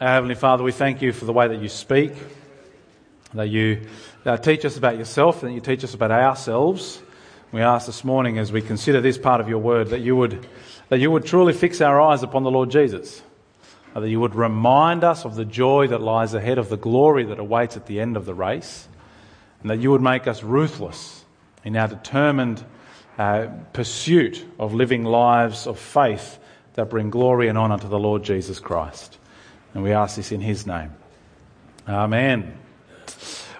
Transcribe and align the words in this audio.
Our 0.00 0.06
Heavenly 0.10 0.36
Father, 0.36 0.62
we 0.62 0.70
thank 0.70 1.02
you 1.02 1.12
for 1.12 1.24
the 1.24 1.32
way 1.32 1.48
that 1.48 1.60
you 1.60 1.68
speak, 1.68 2.12
that 3.34 3.48
you 3.48 3.88
uh, 4.24 4.36
teach 4.36 4.64
us 4.64 4.76
about 4.76 4.96
yourself, 4.96 5.42
and 5.42 5.50
that 5.50 5.54
you 5.56 5.60
teach 5.60 5.82
us 5.82 5.92
about 5.92 6.12
ourselves. 6.12 7.02
We 7.50 7.62
ask 7.62 7.86
this 7.86 8.04
morning 8.04 8.38
as 8.38 8.52
we 8.52 8.62
consider 8.62 9.00
this 9.00 9.18
part 9.18 9.40
of 9.40 9.48
your 9.48 9.58
word 9.58 9.88
that 9.88 9.98
you 9.98 10.14
would, 10.14 10.46
that 10.88 11.00
you 11.00 11.10
would 11.10 11.24
truly 11.24 11.52
fix 11.52 11.80
our 11.80 12.00
eyes 12.00 12.22
upon 12.22 12.44
the 12.44 12.50
Lord 12.50 12.70
Jesus, 12.70 13.22
that 13.92 14.08
you 14.08 14.20
would 14.20 14.36
remind 14.36 15.02
us 15.02 15.24
of 15.24 15.34
the 15.34 15.44
joy 15.44 15.88
that 15.88 16.00
lies 16.00 16.32
ahead 16.32 16.58
of 16.58 16.68
the 16.68 16.76
glory 16.76 17.24
that 17.24 17.40
awaits 17.40 17.76
at 17.76 17.86
the 17.86 17.98
end 17.98 18.16
of 18.16 18.24
the 18.24 18.34
race, 18.34 18.86
and 19.62 19.70
that 19.70 19.80
you 19.80 19.90
would 19.90 20.00
make 20.00 20.28
us 20.28 20.44
ruthless 20.44 21.24
in 21.64 21.76
our 21.76 21.88
determined 21.88 22.64
uh, 23.18 23.48
pursuit 23.72 24.46
of 24.60 24.74
living 24.74 25.02
lives 25.02 25.66
of 25.66 25.76
faith 25.76 26.38
that 26.74 26.88
bring 26.88 27.10
glory 27.10 27.48
and 27.48 27.58
honour 27.58 27.78
to 27.78 27.88
the 27.88 27.98
Lord 27.98 28.22
Jesus 28.22 28.60
Christ. 28.60 29.18
And 29.78 29.84
we 29.84 29.92
ask 29.92 30.16
this 30.16 30.32
in 30.32 30.40
His 30.40 30.66
name. 30.66 30.90
Amen. 31.86 32.52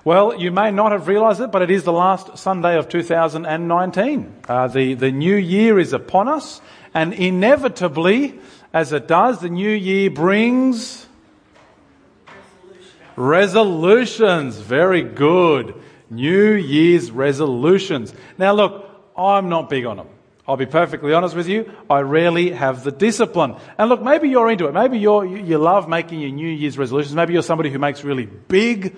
Well, 0.02 0.34
you 0.36 0.50
may 0.50 0.72
not 0.72 0.90
have 0.90 1.06
realised 1.06 1.40
it, 1.40 1.52
but 1.52 1.62
it 1.62 1.70
is 1.70 1.84
the 1.84 1.92
last 1.92 2.36
Sunday 2.36 2.76
of 2.76 2.88
2019. 2.88 4.36
Uh, 4.48 4.66
the, 4.66 4.94
the 4.94 5.12
new 5.12 5.36
year 5.36 5.78
is 5.78 5.92
upon 5.92 6.26
us, 6.26 6.60
and 6.92 7.14
inevitably, 7.14 8.40
as 8.72 8.92
it 8.92 9.06
does, 9.06 9.42
the 9.42 9.48
new 9.48 9.70
year 9.70 10.10
brings 10.10 11.06
resolutions. 13.14 14.58
Very 14.58 15.02
good. 15.02 15.80
New 16.10 16.54
Year's 16.54 17.12
resolutions. 17.12 18.12
Now, 18.36 18.54
look, 18.54 18.90
I'm 19.16 19.48
not 19.48 19.70
big 19.70 19.86
on 19.86 19.98
them. 19.98 20.08
I'll 20.48 20.56
be 20.56 20.64
perfectly 20.64 21.12
honest 21.12 21.36
with 21.36 21.46
you. 21.46 21.70
I 21.90 22.00
rarely 22.00 22.52
have 22.52 22.82
the 22.82 22.90
discipline. 22.90 23.56
And 23.76 23.90
look, 23.90 24.02
maybe 24.02 24.30
you're 24.30 24.50
into 24.50 24.66
it. 24.66 24.72
Maybe 24.72 24.98
you're, 24.98 25.26
you 25.26 25.58
love 25.58 25.90
making 25.90 26.20
your 26.20 26.30
New 26.30 26.48
Year's 26.48 26.78
resolutions. 26.78 27.14
Maybe 27.14 27.34
you're 27.34 27.42
somebody 27.42 27.70
who 27.70 27.78
makes 27.78 28.02
really 28.02 28.24
big, 28.24 28.96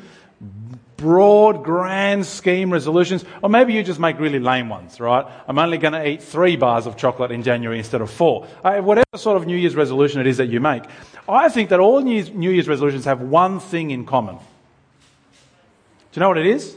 broad, 0.96 1.64
grand 1.64 2.24
scheme 2.24 2.72
resolutions. 2.72 3.24
Or 3.42 3.50
maybe 3.50 3.72
you 3.72 3.82
just 3.82 3.98
make 3.98 4.20
really 4.20 4.38
lame 4.38 4.68
ones, 4.68 5.00
right? 5.00 5.26
I'm 5.48 5.58
only 5.58 5.78
going 5.78 5.94
to 5.94 6.08
eat 6.08 6.22
three 6.22 6.54
bars 6.54 6.86
of 6.86 6.96
chocolate 6.96 7.32
in 7.32 7.42
January 7.42 7.78
instead 7.78 8.00
of 8.00 8.12
four. 8.12 8.46
Uh, 8.62 8.80
whatever 8.80 9.16
sort 9.16 9.36
of 9.36 9.44
New 9.44 9.56
Year's 9.56 9.74
resolution 9.74 10.20
it 10.20 10.28
is 10.28 10.36
that 10.36 10.46
you 10.46 10.60
make. 10.60 10.84
I 11.28 11.48
think 11.48 11.70
that 11.70 11.80
all 11.80 12.00
New 12.00 12.14
Year's, 12.14 12.30
New 12.30 12.50
Year's 12.50 12.68
resolutions 12.68 13.06
have 13.06 13.22
one 13.22 13.58
thing 13.58 13.90
in 13.90 14.06
common. 14.06 14.36
Do 14.36 14.42
you 16.12 16.20
know 16.20 16.28
what 16.28 16.38
it 16.38 16.46
is? 16.46 16.76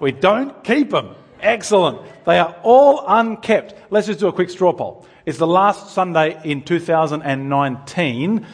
We 0.00 0.12
don't 0.12 0.64
keep 0.64 0.88
them. 0.88 1.14
Excellent. 1.44 2.00
They 2.24 2.38
are 2.38 2.56
all 2.62 3.04
unkept. 3.06 3.74
Let's 3.90 4.06
just 4.06 4.18
do 4.18 4.28
a 4.28 4.32
quick 4.32 4.48
straw 4.48 4.72
poll. 4.72 5.06
It's 5.26 5.36
the 5.36 5.46
last 5.46 5.92
Sunday 5.92 6.40
in 6.42 6.62
2019. 6.62 8.46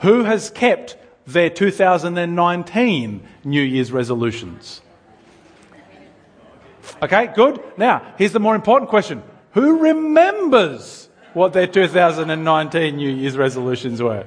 Who 0.00 0.24
has 0.24 0.50
kept 0.50 0.98
their 1.26 1.48
2019 1.48 3.26
New 3.44 3.62
Year's 3.62 3.90
resolutions? 3.90 4.82
Okay, 7.02 7.32
good. 7.34 7.62
Now, 7.78 8.14
here's 8.18 8.32
the 8.32 8.40
more 8.40 8.54
important 8.54 8.90
question. 8.90 9.22
Who 9.52 9.78
remembers 9.78 11.08
what 11.32 11.54
their 11.54 11.66
2019 11.66 12.96
New 12.96 13.10
Year's 13.10 13.38
resolutions 13.38 14.02
were? 14.02 14.26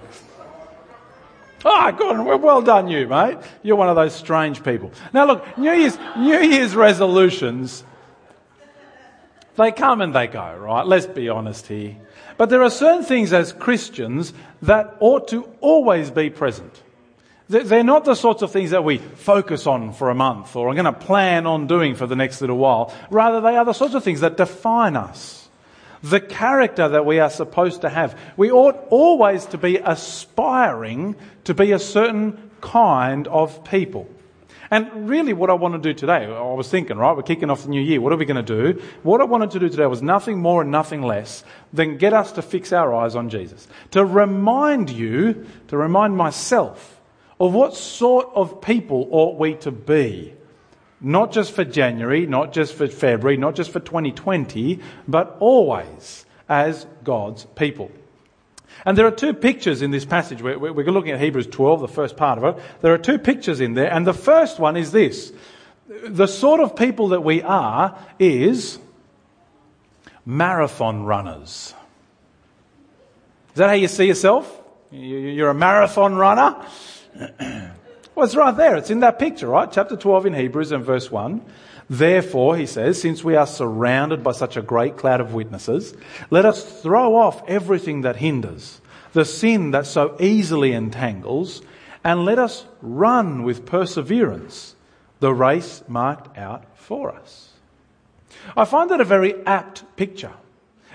Ah, 1.64 1.92
oh, 1.92 1.92
good. 1.92 2.42
Well 2.42 2.64
done, 2.64 2.88
you, 2.88 3.08
mate. 3.08 3.38
You're 3.62 3.76
one 3.76 3.90
of 3.90 3.96
those 3.96 4.16
strange 4.16 4.64
people. 4.64 4.92
Now, 5.14 5.26
look, 5.26 5.56
New 5.56 5.72
Year's, 5.72 6.00
New 6.18 6.40
Year's 6.40 6.76
resolutions 6.76 7.84
they 9.58 9.72
come 9.72 10.02
and 10.02 10.14
they 10.14 10.28
go, 10.28 10.56
right? 10.56 10.86
Let's 10.86 11.08
be 11.08 11.30
honest 11.30 11.68
here. 11.68 11.98
But 12.38 12.50
there 12.50 12.64
are 12.64 12.70
certain 12.70 13.04
things 13.04 13.34
as 13.34 13.52
Christians 13.52 14.34
that 14.62 14.96
ought 15.00 15.28
to 15.30 15.50
always 15.60 16.12
be 16.12 16.30
present. 16.30 16.84
They're 17.50 17.84
not 17.84 18.04
the 18.04 18.16
sorts 18.16 18.42
of 18.42 18.52
things 18.52 18.72
that 18.72 18.84
we 18.84 18.98
focus 18.98 19.68
on 19.68 19.94
for 19.94 20.10
a 20.10 20.16
month 20.16 20.56
or 20.56 20.70
are 20.70 20.74
going 20.74 20.86
to 20.86 20.94
plan 20.94 21.48
on 21.48 21.66
doing 21.66 21.96
for 21.96 22.06
the 22.06 22.16
next 22.16 22.42
little 22.42 22.58
while. 22.58 22.94
Rather, 23.10 23.40
they 23.40 23.56
are 23.56 23.64
the 23.64 23.74
sorts 23.74 23.96
of 23.96 24.04
things 24.04 24.20
that 24.20 24.38
define 24.38 24.98
us. 24.98 25.50
The 26.04 26.20
character 26.20 26.90
that 26.90 27.06
we 27.06 27.20
are 27.20 27.30
supposed 27.30 27.82
to 27.82 27.90
have. 27.90 28.20
We 28.36 28.52
ought 28.52 28.76
always 28.90 29.46
to 29.48 29.58
be 29.58 29.78
aspiring 29.78 31.16
to 31.46 31.54
be 31.54 31.72
a 31.72 31.80
certain 31.80 32.52
kind 32.60 33.28
of 33.30 33.64
people. 33.64 34.10
And 34.70 35.10
really, 35.10 35.34
what 35.34 35.50
I 35.50 35.54
want 35.54 35.76
to 35.76 35.80
do 35.80 35.94
today, 35.94 36.26
I 36.26 36.54
was 36.54 36.70
thinking, 36.70 36.98
right, 36.98 37.16
we're 37.16 37.24
kicking 37.24 37.50
off 37.50 37.64
the 37.64 37.70
new 37.70 37.82
year. 37.82 38.02
What 38.02 38.12
are 38.12 38.18
we 38.18 38.26
going 38.26 38.44
to 38.44 38.74
do? 38.74 38.82
What 39.04 39.22
I 39.22 39.24
wanted 39.24 39.52
to 39.52 39.60
do 39.60 39.70
today 39.70 39.86
was 39.86 40.02
nothing 40.02 40.40
more 40.40 40.62
and 40.62 40.72
nothing 40.72 41.02
less 41.02 41.44
than 41.72 41.98
get 41.98 42.14
us 42.14 42.34
to 42.34 42.42
fix 42.42 42.74
our 42.74 42.94
eyes 42.94 43.16
on 43.16 43.30
Jesus. 43.30 43.68
To 43.92 44.04
remind 44.04 44.90
you, 44.90 45.46
to 45.70 45.78
remind 45.78 46.18
myself 46.18 47.00
of 47.40 47.54
what 47.54 47.76
sort 47.76 48.30
of 48.34 48.62
people 48.62 49.08
ought 49.12 49.38
we 49.38 49.56
to 49.56 49.72
be. 49.72 50.34
Not 51.00 51.32
just 51.32 51.52
for 51.52 51.64
January, 51.64 52.26
not 52.26 52.52
just 52.52 52.74
for 52.74 52.88
February, 52.88 53.38
not 53.38 53.56
just 53.56 53.72
for 53.72 53.80
2020, 53.80 54.80
but 55.08 55.38
always 55.40 56.26
as 56.50 56.88
God's 57.04 57.46
people. 57.46 57.92
And 58.86 58.98
there 58.98 59.06
are 59.06 59.12
two 59.12 59.34
pictures 59.34 59.82
in 59.82 59.92
this 59.92 60.06
passage. 60.06 60.42
We're, 60.42 60.58
we're 60.58 60.92
looking 60.92 61.12
at 61.12 61.20
Hebrews 61.20 61.48
12, 61.48 61.82
the 61.82 61.88
first 61.88 62.18
part 62.18 62.38
of 62.38 62.44
it. 62.58 62.64
There 62.82 62.94
are 62.94 62.98
two 62.98 63.18
pictures 63.18 63.60
in 63.60 63.74
there, 63.74 63.92
and 63.92 64.06
the 64.06 64.14
first 64.14 64.60
one 64.60 64.78
is 64.78 64.92
this. 64.92 65.34
The 65.88 66.28
sort 66.28 66.60
of 66.60 66.76
people 66.76 67.10
that 67.10 67.22
we 67.22 67.42
are 67.42 67.98
is 68.20 68.78
marathon 70.26 71.04
runners. 71.04 71.74
Is 73.50 73.56
that 73.56 73.68
how 73.68 73.74
you 73.74 73.88
see 73.88 74.06
yourself? 74.06 74.62
You're 74.92 75.50
a 75.50 75.56
marathon 75.56 76.16
runner? 76.16 76.64
well, 78.16 78.26
it's 78.26 78.36
right 78.36 78.56
there. 78.56 78.76
It's 78.76 78.90
in 78.90 79.00
that 79.00 79.20
picture, 79.20 79.48
right? 79.48 79.70
Chapter 79.72 79.98
12 79.98 80.28
in 80.28 80.34
Hebrews 80.34 80.72
and 80.72 80.84
verse 80.84 81.10
1. 81.10 81.42
Therefore, 81.90 82.58
he 82.58 82.66
says, 82.66 83.02
since 83.02 83.24
we 83.24 83.36
are 83.36 83.48
surrounded 83.48 84.24
by 84.24 84.34
such 84.34 84.58
a 84.58 84.62
great 84.62 84.98
cloud 84.98 85.22
of 85.22 85.34
witnesses, 85.34 85.94
let 86.30 86.46
us 86.46 86.82
throw 86.82 87.16
off 87.16 87.42
everything 87.48 88.02
that 88.02 88.18
hinders, 88.18 88.82
the 89.14 89.24
sin 89.24 89.72
that 89.72 89.86
so 89.86 90.16
easily 90.20 90.74
entangles, 90.74 91.62
and 92.04 92.26
let 92.26 92.40
us 92.40 92.66
run 92.82 93.44
with 93.44 93.66
perseverance 93.66 94.76
the 95.20 95.34
race 95.34 95.84
marked 95.88 96.38
out 96.38 96.66
for 96.78 97.12
us. 97.12 97.50
I 98.56 98.66
find 98.66 98.92
that 98.92 99.02
a 99.02 99.06
very 99.06 99.46
apt 99.46 99.84
picture. 99.96 100.34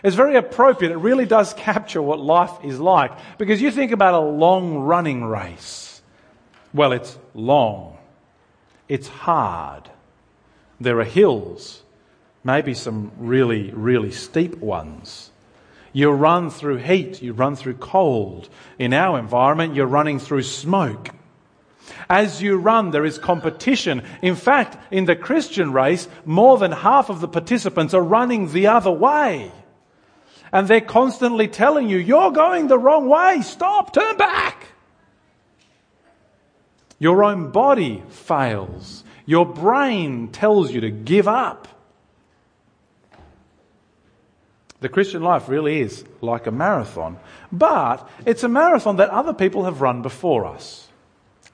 It's 0.03 0.17
very 0.17 0.37
appropriate. 0.37 0.93
It 0.93 0.99
really 0.99 1.27
does 1.27 1.55
capture 1.57 2.03
what 2.03 2.21
life 2.21 2.53
is 2.65 2.81
like. 2.81 3.13
Because 3.39 3.63
you 3.63 3.71
think 3.71 3.93
about 3.93 4.15
a 4.15 4.21
long 4.21 4.79
running 4.79 5.25
race. 5.25 6.03
Well, 6.75 6.93
it's 6.93 7.19
long. 7.35 7.99
It's 8.89 9.09
hard. 9.09 9.89
There 10.83 10.99
are 10.99 11.05
hills, 11.05 11.83
maybe 12.43 12.75
some 12.75 13.13
really, 13.19 13.71
really 13.71 14.11
steep 14.11 14.57
ones. 14.59 15.31
You 15.93 16.11
run 16.11 16.51
through 16.51 16.79
heat, 16.79 17.23
you 17.23 17.35
run 17.35 17.55
through 17.55 17.75
cold. 17.75 18.49
In 18.79 18.93
our 18.93 19.19
environment, 19.19 19.77
you're 19.77 19.87
running 19.87 20.19
through 20.19 20.43
smoke. 20.43 21.11
As 22.09 22.43
you 22.43 22.57
run, 22.57 22.91
there 22.91 23.05
is 23.05 23.19
competition. 23.19 24.03
In 24.23 24.35
fact, 24.35 24.77
in 24.91 25.05
the 25.05 25.15
Christian 25.15 25.73
race, 25.73 26.09
more 26.25 26.59
than 26.59 26.73
half 26.73 27.11
of 27.11 27.21
the 27.21 27.29
participants 27.29 27.95
are 27.95 28.03
running 28.03 28.51
the 28.51 28.67
other 28.67 28.91
way. 28.91 29.53
And 30.53 30.67
they're 30.67 30.81
constantly 30.81 31.47
telling 31.47 31.89
you, 31.89 31.99
you're 31.99 32.33
going 32.33 32.67
the 32.67 32.79
wrong 32.79 33.09
way. 33.09 33.43
Stop, 33.43 33.93
turn 33.93 34.17
back. 34.17 34.67
Your 36.99 37.23
own 37.23 37.51
body 37.51 38.03
fails. 38.09 39.05
Your 39.27 39.47
brain 39.47 40.29
tells 40.29 40.73
you 40.73 40.81
to 40.83 40.91
give 40.91 41.29
up. 41.29 41.69
The 44.81 44.89
Christian 44.89 45.23
life 45.23 45.49
really 45.49 45.81
is 45.81 46.05
like 46.21 46.49
a 46.49 46.51
marathon, 46.51 47.19
but 47.53 48.09
it's 48.27 48.43
a 48.43 48.49
marathon 48.49 48.97
that 48.97 49.11
other 49.11 49.33
people 49.33 49.65
have 49.65 49.81
run 49.81 50.03
before 50.03 50.45
us. 50.45 50.89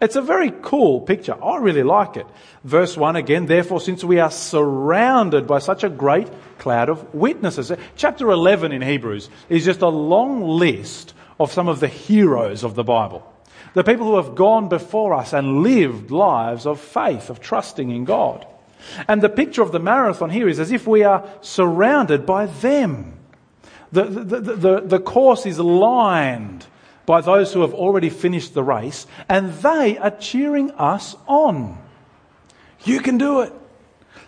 It's 0.01 0.17
a 0.17 0.23
very 0.23 0.53
cool 0.63 1.01
picture. 1.01 1.37
I 1.43 1.57
really 1.57 1.83
like 1.83 2.17
it. 2.17 2.27
Verse 2.65 2.97
1 2.97 3.17
again, 3.17 3.47
therefore, 3.47 3.81
since 3.81 4.05
we 4.05 4.21
are 4.21 4.31
surrounded 4.31 5.47
by 5.47 5.59
such 5.59 5.83
a 5.85 5.89
great 5.89 6.29
cloud 6.59 6.89
of 6.89 7.15
witnesses. 7.15 7.73
Chapter 7.97 8.31
11 8.31 8.73
in 8.73 8.81
Hebrews 8.81 9.29
is 9.49 9.65
just 9.65 9.83
a 9.83 9.89
long 9.89 10.43
list 10.43 11.15
of 11.41 11.53
some 11.53 11.69
of 11.69 11.81
the 11.81 11.89
heroes 11.89 12.65
of 12.65 12.77
the 12.77 12.85
Bible. 12.85 13.31
The 13.75 13.85
people 13.85 14.07
who 14.07 14.17
have 14.17 14.35
gone 14.35 14.69
before 14.69 15.15
us 15.15 15.33
and 15.33 15.63
lived 15.63 16.11
lives 16.11 16.67
of 16.67 16.81
faith, 16.81 17.31
of 17.31 17.41
trusting 17.41 17.91
in 17.91 18.05
God. 18.05 18.47
And 19.07 19.23
the 19.23 19.29
picture 19.29 19.63
of 19.63 19.73
the 19.73 19.81
marathon 19.81 20.31
here 20.31 20.49
is 20.49 20.61
as 20.61 20.73
if 20.73 20.87
we 20.87 21.03
are 21.05 21.29
surrounded 21.41 22.25
by 22.25 22.47
them. 22.47 23.19
The, 23.93 24.05
the, 24.05 24.41
the, 24.41 24.81
the, 24.81 25.01
course 25.01 25.47
is 25.47 25.59
lined 25.59 26.67
by 27.07 27.23
those 27.23 27.53
who 27.53 27.63
have 27.63 27.73
already 27.73 28.11
finished 28.11 28.53
the 28.53 28.63
race, 28.63 29.07
and 29.29 29.53
they 29.55 29.97
are 29.97 30.11
cheering 30.11 30.71
us 30.73 31.17
on. 31.27 31.79
You 32.85 33.01
can 33.01 33.17
do 33.17 33.41
it. 33.41 33.53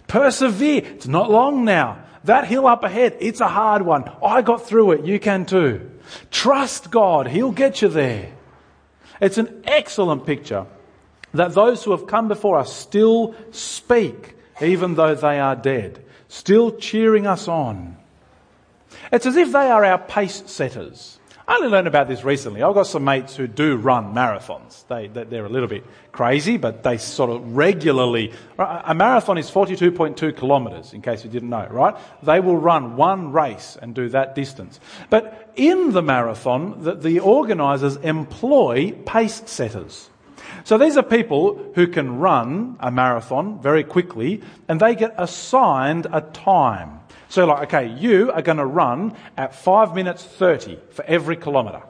Persevere. 0.07 0.83
It's 0.85 1.07
not 1.07 1.31
long 1.31 1.65
now. 1.65 2.03
That 2.25 2.47
hill 2.47 2.67
up 2.67 2.85
ahead, 2.85 3.17
it's 3.21 3.41
a 3.41 3.49
hard 3.49 3.83
one. 3.83 4.11
I 4.25 4.43
got 4.43 4.67
through 4.67 4.93
it. 4.93 5.05
You 5.05 5.21
can 5.21 5.47
too. 5.47 5.91
Trust 6.31 6.91
God. 6.91 7.29
He'll 7.29 7.53
get 7.53 7.83
you 7.83 7.89
there. 7.89 8.33
It's 9.21 9.39
an 9.39 9.63
excellent 9.65 10.27
picture 10.27 10.67
that 11.35 11.55
those 11.55 11.85
who 11.85 11.93
have 11.93 12.07
come 12.07 12.29
before 12.29 12.59
us 12.59 12.75
still 12.75 13.35
speak 13.53 14.35
even 14.61 14.95
though 14.95 15.15
they 15.15 15.39
are 15.39 15.57
dead, 15.57 16.05
still 16.29 16.77
cheering 16.77 17.27
us 17.27 17.49
on. 17.49 17.97
It's 19.13 19.27
as 19.27 19.37
if 19.37 19.53
they 19.53 19.71
are 19.71 19.85
our 19.85 19.99
pace 19.99 20.43
setters. 20.47 21.20
I 21.51 21.57
only 21.57 21.67
learned 21.67 21.89
about 21.89 22.07
this 22.07 22.23
recently. 22.23 22.63
I've 22.63 22.75
got 22.75 22.87
some 22.87 23.03
mates 23.03 23.35
who 23.35 23.49
do 23.49 23.77
run 23.77 24.15
marathons. 24.15 24.87
They, 24.87 25.09
they're 25.09 25.45
a 25.45 25.49
little 25.49 25.67
bit 25.69 25.85
crazy, 26.13 26.59
but 26.59 26.85
they 26.85 26.97
sort 26.97 27.29
of 27.29 27.57
regularly. 27.57 28.33
A 28.57 28.95
marathon 28.95 29.37
is 29.37 29.51
42.2 29.51 30.37
kilometres, 30.39 30.93
in 30.93 31.03
case 31.03 31.25
you 31.25 31.31
didn't 31.31 31.49
know, 31.49 31.67
right? 31.69 31.97
They 32.23 32.39
will 32.39 32.57
run 32.57 32.95
one 32.95 33.33
race 33.33 33.77
and 33.83 33.97
do 33.97 34.09
that 34.11 34.37
distance. 34.37 34.79
But 35.11 35.53
in 35.57 35.91
the 35.91 36.03
marathon, 36.03 36.85
the, 36.85 36.95
the 36.95 37.19
organisers 37.19 37.97
employ 37.97 38.93
pace 39.05 39.43
setters. 39.47 40.09
So 40.63 40.79
these 40.79 40.97
are 40.97 41.03
people 41.03 41.73
who 41.75 41.89
can 41.89 42.21
run 42.21 42.77
a 42.79 42.93
marathon 42.93 43.61
very 43.61 43.83
quickly 43.83 44.41
and 44.69 44.79
they 44.79 44.95
get 44.95 45.17
assigned 45.19 46.07
a 46.13 46.21
time. 46.21 47.00
So, 47.31 47.47
like, 47.47 47.73
okay, 47.73 47.95
you 47.97 48.33
are 48.33 48.43
going 48.43 48.59
to 48.59 48.67
run 48.67 49.17
at 49.37 49.55
5 49.55 49.95
minutes 49.95 50.25
30 50.25 50.81
for 50.91 51.05
every 51.05 51.37
kilometre. 51.37 51.81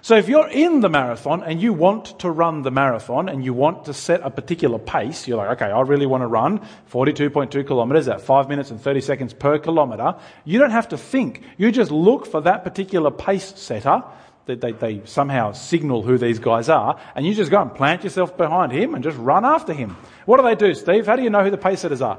So, 0.00 0.16
if 0.16 0.30
you're 0.30 0.48
in 0.48 0.80
the 0.80 0.88
marathon 0.88 1.42
and 1.42 1.60
you 1.60 1.74
want 1.74 2.18
to 2.20 2.30
run 2.30 2.62
the 2.62 2.70
marathon 2.70 3.28
and 3.28 3.44
you 3.44 3.52
want 3.52 3.84
to 3.84 3.92
set 3.92 4.22
a 4.22 4.30
particular 4.30 4.78
pace, 4.78 5.28
you're 5.28 5.36
like, 5.36 5.60
okay, 5.60 5.70
I 5.70 5.82
really 5.82 6.06
want 6.06 6.22
to 6.22 6.26
run 6.26 6.66
42.2 6.90 7.66
kilometres 7.66 8.08
at 8.08 8.22
5 8.22 8.48
minutes 8.48 8.70
and 8.70 8.80
30 8.80 9.02
seconds 9.02 9.34
per 9.34 9.58
kilometre. 9.58 10.14
You 10.46 10.58
don't 10.58 10.70
have 10.70 10.88
to 10.88 10.96
think. 10.96 11.42
You 11.58 11.70
just 11.70 11.90
look 11.90 12.24
for 12.24 12.40
that 12.40 12.64
particular 12.64 13.10
pace 13.10 13.52
setter. 13.56 14.02
They, 14.46 14.54
they, 14.54 14.72
they 14.72 15.02
somehow 15.04 15.52
signal 15.52 16.00
who 16.00 16.16
these 16.16 16.38
guys 16.38 16.70
are, 16.70 16.98
and 17.14 17.26
you 17.26 17.34
just 17.34 17.50
go 17.50 17.60
and 17.60 17.74
plant 17.74 18.04
yourself 18.04 18.38
behind 18.38 18.72
him 18.72 18.94
and 18.94 19.04
just 19.04 19.18
run 19.18 19.44
after 19.44 19.74
him. 19.74 19.98
What 20.24 20.38
do 20.38 20.44
they 20.44 20.54
do, 20.54 20.72
Steve? 20.72 21.04
How 21.04 21.16
do 21.16 21.22
you 21.22 21.28
know 21.28 21.44
who 21.44 21.50
the 21.50 21.58
pace 21.58 21.80
setters 21.80 22.00
are? 22.00 22.18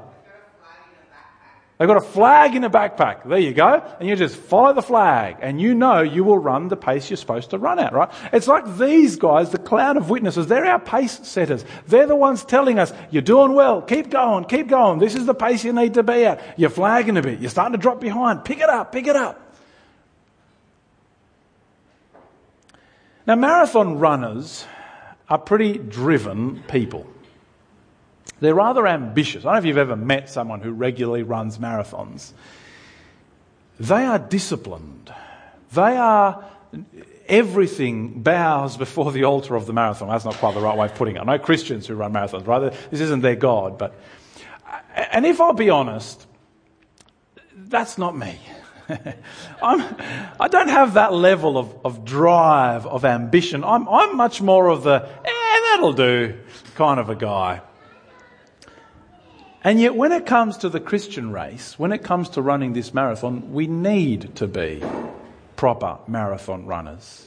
They've 1.80 1.88
got 1.88 1.96
a 1.96 2.02
flag 2.02 2.54
in 2.54 2.62
a 2.62 2.68
backpack. 2.68 3.26
There 3.26 3.38
you 3.38 3.54
go. 3.54 3.82
And 3.98 4.06
you 4.06 4.14
just 4.14 4.36
follow 4.36 4.74
the 4.74 4.82
flag 4.82 5.38
and 5.40 5.58
you 5.58 5.74
know 5.74 6.02
you 6.02 6.24
will 6.24 6.36
run 6.36 6.68
the 6.68 6.76
pace 6.76 7.08
you're 7.08 7.16
supposed 7.16 7.48
to 7.50 7.58
run 7.58 7.78
at, 7.78 7.94
right? 7.94 8.10
It's 8.34 8.46
like 8.46 8.76
these 8.76 9.16
guys, 9.16 9.48
the 9.48 9.56
cloud 9.56 9.96
of 9.96 10.10
witnesses, 10.10 10.46
they're 10.46 10.66
our 10.66 10.78
pace 10.78 11.26
setters. 11.26 11.64
They're 11.86 12.06
the 12.06 12.14
ones 12.14 12.44
telling 12.44 12.78
us, 12.78 12.92
you're 13.10 13.22
doing 13.22 13.54
well, 13.54 13.80
keep 13.80 14.10
going, 14.10 14.44
keep 14.44 14.68
going. 14.68 14.98
This 14.98 15.14
is 15.14 15.24
the 15.24 15.32
pace 15.32 15.64
you 15.64 15.72
need 15.72 15.94
to 15.94 16.02
be 16.02 16.26
at. 16.26 16.58
You're 16.58 16.68
flagging 16.68 17.16
a 17.16 17.22
bit. 17.22 17.40
You're 17.40 17.48
starting 17.48 17.72
to 17.72 17.78
drop 17.78 17.98
behind. 17.98 18.44
Pick 18.44 18.58
it 18.58 18.68
up, 18.68 18.92
pick 18.92 19.06
it 19.06 19.16
up. 19.16 19.56
Now, 23.26 23.36
marathon 23.36 23.98
runners 23.98 24.66
are 25.30 25.38
pretty 25.38 25.78
driven 25.78 26.62
people. 26.64 27.06
They're 28.40 28.54
rather 28.54 28.86
ambitious. 28.86 29.44
I 29.44 29.48
don't 29.48 29.54
know 29.54 29.58
if 29.58 29.64
you've 29.66 29.76
ever 29.76 29.96
met 29.96 30.30
someone 30.30 30.60
who 30.60 30.72
regularly 30.72 31.22
runs 31.22 31.58
marathons. 31.58 32.32
They 33.78 34.04
are 34.04 34.18
disciplined. 34.18 35.12
They 35.72 35.96
are, 35.96 36.44
everything 37.28 38.22
bows 38.22 38.76
before 38.76 39.12
the 39.12 39.24
altar 39.24 39.54
of 39.56 39.66
the 39.66 39.72
marathon. 39.72 40.08
That's 40.08 40.24
not 40.24 40.34
quite 40.36 40.54
the 40.54 40.60
right 40.60 40.76
way 40.76 40.86
of 40.86 40.94
putting 40.94 41.16
it. 41.16 41.20
I 41.20 41.24
know 41.24 41.38
Christians 41.38 41.86
who 41.86 41.94
run 41.94 42.12
marathons, 42.12 42.46
right? 42.46 42.72
This 42.90 43.00
isn't 43.00 43.20
their 43.20 43.36
God, 43.36 43.78
but, 43.78 43.94
and 44.94 45.26
if 45.26 45.40
I'll 45.40 45.52
be 45.52 45.70
honest, 45.70 46.26
that's 47.54 47.98
not 47.98 48.16
me. 48.16 48.38
I'm, 49.62 49.96
I 50.40 50.48
don't 50.48 50.68
have 50.68 50.94
that 50.94 51.12
level 51.12 51.58
of, 51.58 51.74
of 51.84 52.04
drive, 52.04 52.86
of 52.86 53.04
ambition. 53.04 53.64
I'm, 53.64 53.88
I'm 53.88 54.16
much 54.16 54.40
more 54.40 54.68
of 54.68 54.82
the, 54.82 55.08
eh, 55.24 55.60
that'll 55.72 55.92
do 55.92 56.38
kind 56.74 56.98
of 56.98 57.10
a 57.10 57.14
guy. 57.14 57.60
And 59.62 59.78
yet, 59.78 59.94
when 59.94 60.12
it 60.12 60.24
comes 60.24 60.56
to 60.58 60.68
the 60.68 60.80
Christian 60.80 61.32
race, 61.32 61.78
when 61.78 61.92
it 61.92 62.02
comes 62.02 62.30
to 62.30 62.42
running 62.42 62.72
this 62.72 62.94
marathon, 62.94 63.52
we 63.52 63.66
need 63.66 64.34
to 64.36 64.46
be 64.46 64.82
proper 65.56 65.98
marathon 66.08 66.64
runners. 66.64 67.26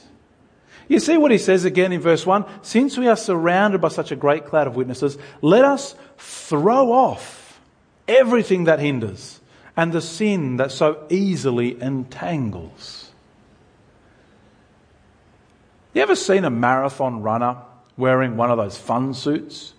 You 0.88 0.98
see 0.98 1.16
what 1.16 1.30
he 1.30 1.38
says 1.38 1.64
again 1.64 1.92
in 1.92 2.00
verse 2.00 2.26
1? 2.26 2.44
Since 2.62 2.98
we 2.98 3.08
are 3.08 3.16
surrounded 3.16 3.80
by 3.80 3.88
such 3.88 4.10
a 4.10 4.16
great 4.16 4.46
cloud 4.46 4.66
of 4.66 4.74
witnesses, 4.74 5.16
let 5.40 5.64
us 5.64 5.94
throw 6.18 6.92
off 6.92 7.60
everything 8.08 8.64
that 8.64 8.80
hinders 8.80 9.40
and 9.76 9.92
the 9.92 10.00
sin 10.00 10.56
that 10.56 10.72
so 10.72 11.06
easily 11.08 11.80
entangles. 11.80 13.12
You 15.94 16.02
ever 16.02 16.16
seen 16.16 16.44
a 16.44 16.50
marathon 16.50 17.22
runner 17.22 17.58
wearing 17.96 18.36
one 18.36 18.50
of 18.50 18.58
those 18.58 18.76
fun 18.76 19.14
suits? 19.14 19.73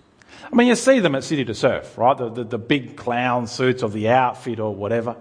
I 0.56 0.58
mean, 0.58 0.68
you 0.70 0.76
see 0.78 1.02
them 1.02 1.16
at 1.16 1.26
City 1.26 1.44
to 1.44 1.54
Surf, 1.54 1.98
right? 1.98 2.18
The, 2.18 2.30
the, 2.30 2.44
the 2.46 2.58
big 2.58 2.96
clown 2.96 3.46
suits 3.46 3.84
or 3.84 3.90
the 3.90 4.08
outfit 4.08 4.62
or 4.62 4.74
whatever. 4.74 5.18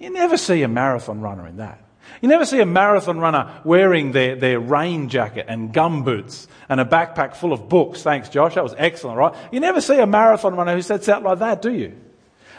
You 0.00 0.10
never 0.10 0.36
see 0.36 0.64
a 0.64 0.68
marathon 0.68 1.20
runner 1.20 1.46
in 1.46 1.58
that. 1.58 1.80
You 2.20 2.28
never 2.28 2.44
see 2.44 2.58
a 2.58 2.66
marathon 2.66 3.20
runner 3.20 3.60
wearing 3.62 4.10
their, 4.10 4.34
their 4.34 4.58
rain 4.58 5.08
jacket 5.08 5.46
and 5.48 5.72
gum 5.72 6.02
boots 6.02 6.48
and 6.68 6.80
a 6.80 6.84
backpack 6.84 7.36
full 7.36 7.52
of 7.52 7.68
books. 7.68 8.02
Thanks, 8.02 8.28
Josh. 8.28 8.56
That 8.56 8.64
was 8.64 8.74
excellent, 8.76 9.18
right? 9.18 9.32
You 9.52 9.60
never 9.60 9.80
see 9.80 10.00
a 10.00 10.06
marathon 10.06 10.56
runner 10.56 10.74
who 10.74 10.82
sets 10.82 11.08
out 11.08 11.22
like 11.22 11.38
that, 11.38 11.62
do 11.62 11.72
you? 11.72 11.96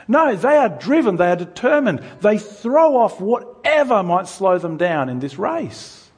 No, 0.07 0.33
they 0.33 0.55
are 0.55 0.69
driven. 0.69 1.17
They 1.17 1.29
are 1.29 1.35
determined. 1.35 2.01
They 2.21 2.37
throw 2.37 2.95
off 2.95 3.19
whatever 3.19 4.01
might 4.01 4.29
slow 4.29 4.57
them 4.59 4.77
down 4.77 5.09
in 5.09 5.19
this 5.19 5.37
race. 5.37 6.09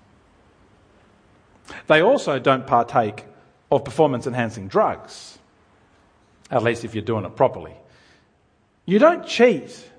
They 1.88 2.04
also 2.04 2.38
don't 2.38 2.68
partake 2.68 3.25
of 3.72 3.84
performance 3.84 4.28
enhancing 4.28 4.68
drugs. 4.68 5.40
At 6.52 6.64
least 6.64 6.86
if 6.86 6.94
you're 6.94 7.04
doing 7.04 7.26
it 7.26 7.36
properly. 7.36 7.74
You 8.86 9.00
don't 9.00 9.26
cheat. 9.26 9.92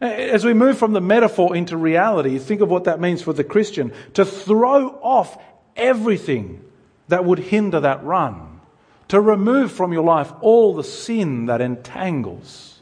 As 0.00 0.44
we 0.44 0.54
move 0.54 0.78
from 0.78 0.92
the 0.92 1.00
metaphor 1.00 1.56
into 1.56 1.76
reality, 1.76 2.38
think 2.38 2.60
of 2.60 2.68
what 2.68 2.84
that 2.84 3.00
means 3.00 3.22
for 3.22 3.32
the 3.32 3.44
Christian 3.44 3.92
to 4.14 4.24
throw 4.24 4.88
off 5.02 5.38
everything 5.74 6.62
that 7.08 7.24
would 7.24 7.38
hinder 7.38 7.80
that 7.80 8.04
run, 8.04 8.60
to 9.08 9.20
remove 9.20 9.72
from 9.72 9.92
your 9.92 10.02
life 10.04 10.32
all 10.40 10.74
the 10.74 10.84
sin 10.84 11.46
that 11.46 11.60
entangles. 11.60 12.80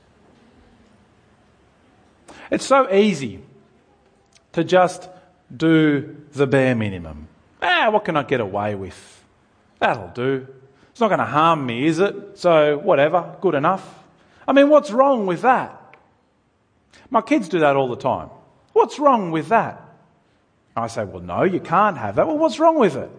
It's 2.51 2.67
so 2.67 2.93
easy 2.93 3.43
to 4.53 4.65
just 4.65 5.09
do 5.55 6.17
the 6.33 6.47
bare 6.47 6.75
minimum. 6.75 7.29
Ah, 7.61 7.91
what 7.91 8.05
can 8.05 8.17
I 8.17 8.23
get 8.23 8.41
away 8.41 8.75
with? 8.75 9.25
That'll 9.79 10.09
do. 10.09 10.47
It's 10.95 11.01
not 11.01 11.09
going 11.09 11.19
to 11.19 11.25
harm 11.25 11.67
me, 11.67 11.87
is 11.87 11.99
it? 11.99 12.39
So, 12.39 12.79
whatever, 12.79 13.35
good 13.41 13.57
enough. 13.57 13.83
I 14.47 14.53
mean, 14.53 14.69
what's 14.69 14.93
wrong 14.93 15.27
with 15.27 15.43
that? 15.43 15.97
My 17.11 17.21
kids 17.21 17.49
do 17.49 17.59
that 17.59 17.75
all 17.75 17.89
the 17.89 17.97
time. 17.97 18.31
What's 18.75 19.01
wrong 19.01 19.33
with 19.33 19.49
that? 19.49 19.83
I 20.77 20.87
say, 20.87 21.03
well, 21.03 21.21
no, 21.21 21.43
you 21.43 21.59
can't 21.59 21.99
have 21.99 22.15
that. 22.15 22.29
Well, 22.29 22.39
what's 22.39 22.61
wrong 22.61 22.79
with 22.79 22.95
it? 22.95 23.11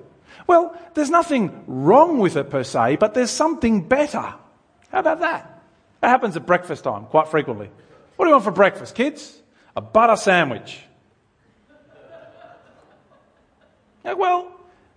Well, 0.48 0.74
there's 0.94 1.10
nothing 1.10 1.66
wrong 1.68 2.20
with 2.20 2.38
it 2.38 2.50
per 2.50 2.64
se, 2.64 2.96
but 2.96 3.14
there's 3.14 3.30
something 3.30 3.82
better. 3.82 4.22
How 4.22 5.00
about 5.00 5.20
that? 5.20 5.62
That 6.00 6.08
happens 6.08 6.38
at 6.38 6.46
breakfast 6.46 6.86
time 6.86 7.08
quite 7.08 7.28
frequently. 7.28 7.70
What 8.16 8.24
do 8.24 8.30
you 8.30 8.36
want 8.36 8.46
for 8.46 8.52
breakfast, 8.52 8.96
kids? 8.96 9.38
A 9.76 9.82
butter 9.82 10.16
sandwich. 10.16 10.80
Yeah, 14.06 14.14
well, 14.14 14.50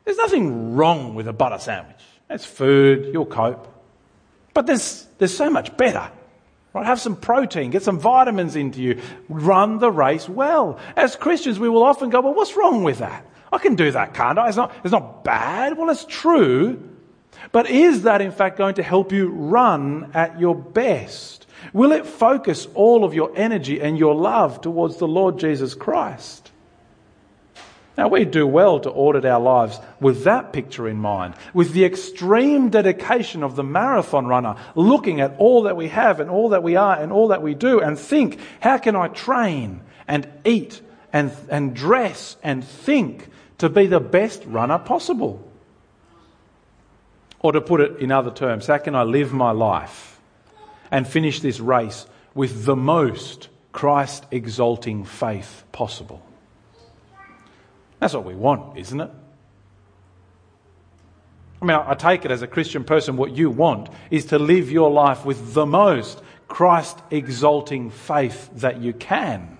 there's 0.04 0.16
nothing 0.16 0.76
wrong 0.76 1.16
with 1.16 1.26
a 1.26 1.32
butter 1.32 1.58
sandwich. 1.58 1.96
It's 2.30 2.44
food, 2.44 3.10
you'll 3.12 3.26
cope. 3.26 3.66
But 4.54 4.66
there's, 4.66 5.06
there's 5.18 5.36
so 5.36 5.50
much 5.50 5.76
better. 5.76 6.10
Right? 6.74 6.86
Have 6.86 7.00
some 7.00 7.16
protein, 7.16 7.70
get 7.70 7.82
some 7.82 7.98
vitamins 7.98 8.56
into 8.56 8.82
you, 8.82 9.00
run 9.28 9.78
the 9.78 9.90
race 9.90 10.28
well. 10.28 10.78
As 10.96 11.16
Christians, 11.16 11.58
we 11.58 11.68
will 11.68 11.82
often 11.82 12.10
go, 12.10 12.20
well, 12.20 12.34
what's 12.34 12.56
wrong 12.56 12.82
with 12.82 12.98
that? 12.98 13.26
I 13.52 13.58
can 13.58 13.76
do 13.76 13.90
that, 13.92 14.14
can't 14.14 14.38
I? 14.38 14.48
It's 14.48 14.56
not, 14.56 14.74
it's 14.84 14.92
not 14.92 15.24
bad. 15.24 15.78
Well, 15.78 15.88
it's 15.90 16.04
true. 16.04 16.82
But 17.52 17.70
is 17.70 18.02
that 18.02 18.20
in 18.20 18.32
fact 18.32 18.58
going 18.58 18.74
to 18.74 18.82
help 18.82 19.12
you 19.12 19.28
run 19.28 20.10
at 20.14 20.38
your 20.38 20.54
best? 20.54 21.46
Will 21.72 21.92
it 21.92 22.06
focus 22.06 22.66
all 22.74 23.04
of 23.04 23.14
your 23.14 23.32
energy 23.34 23.80
and 23.80 23.98
your 23.98 24.14
love 24.14 24.60
towards 24.60 24.98
the 24.98 25.08
Lord 25.08 25.38
Jesus 25.38 25.74
Christ? 25.74 26.50
Now, 27.98 28.06
we 28.06 28.24
do 28.24 28.46
well 28.46 28.78
to 28.78 28.92
audit 28.92 29.24
our 29.24 29.40
lives 29.40 29.80
with 29.98 30.22
that 30.22 30.52
picture 30.52 30.86
in 30.86 30.98
mind, 30.98 31.34
with 31.52 31.72
the 31.72 31.84
extreme 31.84 32.70
dedication 32.70 33.42
of 33.42 33.56
the 33.56 33.64
marathon 33.64 34.28
runner, 34.28 34.54
looking 34.76 35.20
at 35.20 35.34
all 35.38 35.62
that 35.62 35.76
we 35.76 35.88
have 35.88 36.20
and 36.20 36.30
all 36.30 36.50
that 36.50 36.62
we 36.62 36.76
are 36.76 36.96
and 36.96 37.10
all 37.10 37.26
that 37.28 37.42
we 37.42 37.54
do, 37.54 37.80
and 37.80 37.98
think, 37.98 38.38
how 38.60 38.78
can 38.78 38.94
I 38.94 39.08
train 39.08 39.80
and 40.06 40.28
eat 40.44 40.80
and, 41.12 41.32
and 41.50 41.74
dress 41.74 42.36
and 42.44 42.64
think 42.64 43.30
to 43.58 43.68
be 43.68 43.88
the 43.88 43.98
best 43.98 44.44
runner 44.44 44.78
possible? 44.78 45.50
Or 47.40 47.50
to 47.50 47.60
put 47.60 47.80
it 47.80 47.98
in 47.98 48.12
other 48.12 48.30
terms, 48.30 48.68
how 48.68 48.78
can 48.78 48.94
I 48.94 49.02
live 49.02 49.32
my 49.32 49.50
life 49.50 50.20
and 50.92 51.04
finish 51.04 51.40
this 51.40 51.58
race 51.58 52.06
with 52.32 52.64
the 52.64 52.76
most 52.76 53.48
Christ 53.72 54.24
exalting 54.30 55.04
faith 55.04 55.64
possible? 55.72 56.22
That's 58.00 58.14
what 58.14 58.24
we 58.24 58.34
want, 58.34 58.78
isn't 58.78 59.00
it? 59.00 59.10
I 61.60 61.64
mean, 61.64 61.76
I 61.76 61.94
take 61.94 62.24
it 62.24 62.30
as 62.30 62.42
a 62.42 62.46
Christian 62.46 62.84
person, 62.84 63.16
what 63.16 63.36
you 63.36 63.50
want 63.50 63.88
is 64.10 64.26
to 64.26 64.38
live 64.38 64.70
your 64.70 64.90
life 64.90 65.24
with 65.24 65.54
the 65.54 65.66
most 65.66 66.22
Christ 66.46 66.98
exalting 67.10 67.90
faith 67.90 68.48
that 68.54 68.80
you 68.80 68.92
can, 68.92 69.58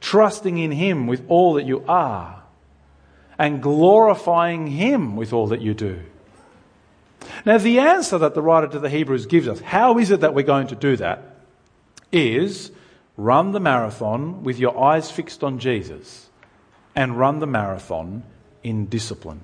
trusting 0.00 0.58
in 0.58 0.72
Him 0.72 1.06
with 1.06 1.24
all 1.28 1.54
that 1.54 1.64
you 1.64 1.84
are, 1.86 2.42
and 3.38 3.62
glorifying 3.62 4.66
Him 4.66 5.14
with 5.14 5.32
all 5.32 5.46
that 5.48 5.60
you 5.60 5.74
do. 5.74 6.00
Now, 7.46 7.58
the 7.58 7.78
answer 7.78 8.18
that 8.18 8.34
the 8.34 8.42
writer 8.42 8.66
to 8.66 8.80
the 8.80 8.90
Hebrews 8.90 9.26
gives 9.26 9.46
us, 9.46 9.60
how 9.60 9.98
is 9.98 10.10
it 10.10 10.20
that 10.20 10.34
we're 10.34 10.42
going 10.42 10.66
to 10.68 10.74
do 10.74 10.96
that, 10.96 11.36
is 12.10 12.72
run 13.16 13.52
the 13.52 13.60
marathon 13.60 14.42
with 14.42 14.58
your 14.58 14.78
eyes 14.82 15.10
fixed 15.10 15.44
on 15.44 15.60
Jesus 15.60 16.30
and 16.94 17.18
run 17.18 17.38
the 17.38 17.46
marathon 17.46 18.22
in 18.62 18.86
discipline. 18.86 19.40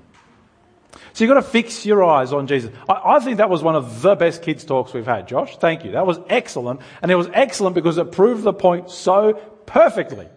So 1.12 1.24
you've 1.24 1.32
got 1.32 1.42
to 1.42 1.48
fix 1.48 1.84
your 1.84 2.04
eyes 2.04 2.32
on 2.32 2.46
Jesus. 2.46 2.72
I, 2.88 3.16
I, 3.16 3.20
think 3.20 3.38
that 3.38 3.50
was 3.50 3.62
one 3.62 3.76
of 3.76 4.02
the 4.02 4.14
best 4.14 4.42
kids' 4.42 4.64
talks 4.64 4.92
we've 4.92 5.06
had, 5.06 5.28
Josh. 5.28 5.56
Thank 5.58 5.84
you. 5.84 5.92
That 5.92 6.06
was 6.06 6.18
excellent. 6.28 6.80
And 7.02 7.10
it 7.10 7.14
was 7.14 7.28
excellent 7.32 7.74
because 7.74 7.98
it 7.98 8.12
proved 8.12 8.42
the 8.42 8.52
point 8.52 8.90
so 8.90 9.34
perfectly. 9.66 10.28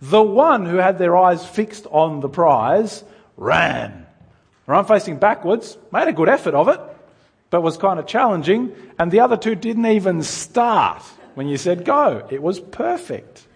The 0.00 0.22
one 0.22 0.64
who 0.64 0.76
had 0.76 0.98
their 0.98 1.16
eyes 1.16 1.44
fixed 1.44 1.86
on 1.90 2.20
the 2.20 2.28
prize 2.28 3.04
ran. 3.36 4.06
Ran 4.66 4.84
facing 4.84 5.18
backwards, 5.18 5.76
made 5.92 6.08
a 6.08 6.12
good 6.12 6.28
effort 6.28 6.54
of 6.54 6.68
it, 6.68 6.80
but 7.50 7.62
was 7.62 7.76
kind 7.76 7.98
of 7.98 8.06
challenging. 8.06 8.74
And 8.98 9.10
the 9.10 9.20
other 9.20 9.36
two 9.36 9.54
didn't 9.54 9.86
even 9.86 10.22
start 10.22 11.02
when 11.34 11.48
you 11.48 11.56
said 11.56 11.84
go. 11.84 12.26
It 12.30 12.42
was 12.42 12.60
perfect. 12.60 13.47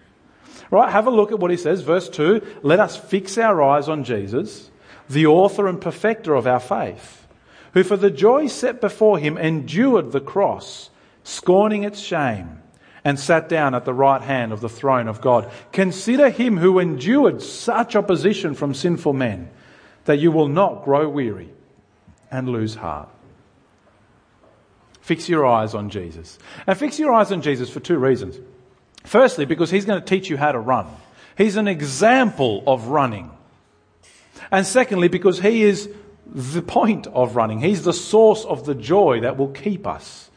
Right? 0.72 0.90
Have 0.90 1.06
a 1.06 1.10
look 1.10 1.32
at 1.32 1.38
what 1.38 1.50
he 1.50 1.58
says. 1.58 1.82
Verse 1.82 2.08
2 2.08 2.40
Let 2.62 2.80
us 2.80 2.96
fix 2.96 3.36
our 3.36 3.62
eyes 3.62 3.90
on 3.90 4.02
Jesus 4.04 4.70
the 5.08 5.26
author 5.26 5.68
and 5.68 5.78
perfecter 5.78 6.34
of 6.34 6.46
our 6.46 6.60
faith, 6.60 7.26
who 7.74 7.82
for 7.82 7.98
the 7.98 8.10
joy 8.10 8.46
set 8.46 8.80
before 8.80 9.18
him 9.18 9.36
endured 9.36 10.12
the 10.12 10.20
cross, 10.20 10.88
scorning 11.24 11.84
its 11.84 12.00
shame, 12.00 12.62
and 13.04 13.20
sat 13.20 13.50
down 13.50 13.74
at 13.74 13.84
the 13.84 13.92
right 13.92 14.22
hand 14.22 14.50
of 14.50 14.62
the 14.62 14.68
throne 14.68 15.08
of 15.08 15.20
God. 15.20 15.50
Consider 15.72 16.30
him 16.30 16.56
who 16.56 16.78
endured 16.78 17.42
such 17.42 17.94
opposition 17.94 18.54
from 18.54 18.72
sinful 18.72 19.12
men, 19.12 19.50
that 20.06 20.20
you 20.20 20.32
will 20.32 20.48
not 20.48 20.84
grow 20.84 21.06
weary 21.06 21.50
and 22.30 22.48
lose 22.48 22.76
heart. 22.76 23.10
Fix 25.02 25.28
your 25.28 25.44
eyes 25.44 25.74
on 25.74 25.90
Jesus. 25.90 26.38
And 26.66 26.78
fix 26.78 26.98
your 26.98 27.12
eyes 27.12 27.30
on 27.30 27.42
Jesus 27.42 27.68
for 27.68 27.80
two 27.80 27.98
reasons. 27.98 28.38
Firstly, 29.04 29.44
because 29.44 29.70
he's 29.70 29.84
going 29.84 30.00
to 30.00 30.06
teach 30.06 30.30
you 30.30 30.36
how 30.36 30.52
to 30.52 30.58
run. 30.58 30.86
He's 31.36 31.56
an 31.56 31.68
example 31.68 32.62
of 32.66 32.88
running. 32.88 33.30
And 34.50 34.66
secondly, 34.66 35.08
because 35.08 35.40
He 35.40 35.62
is 35.62 35.88
the 36.26 36.62
point 36.62 37.06
of 37.08 37.36
running. 37.36 37.60
He's 37.60 37.82
the 37.82 37.92
source 37.92 38.44
of 38.44 38.64
the 38.64 38.74
joy 38.74 39.20
that 39.20 39.36
will 39.36 39.48
keep 39.48 39.86
us 39.86 40.30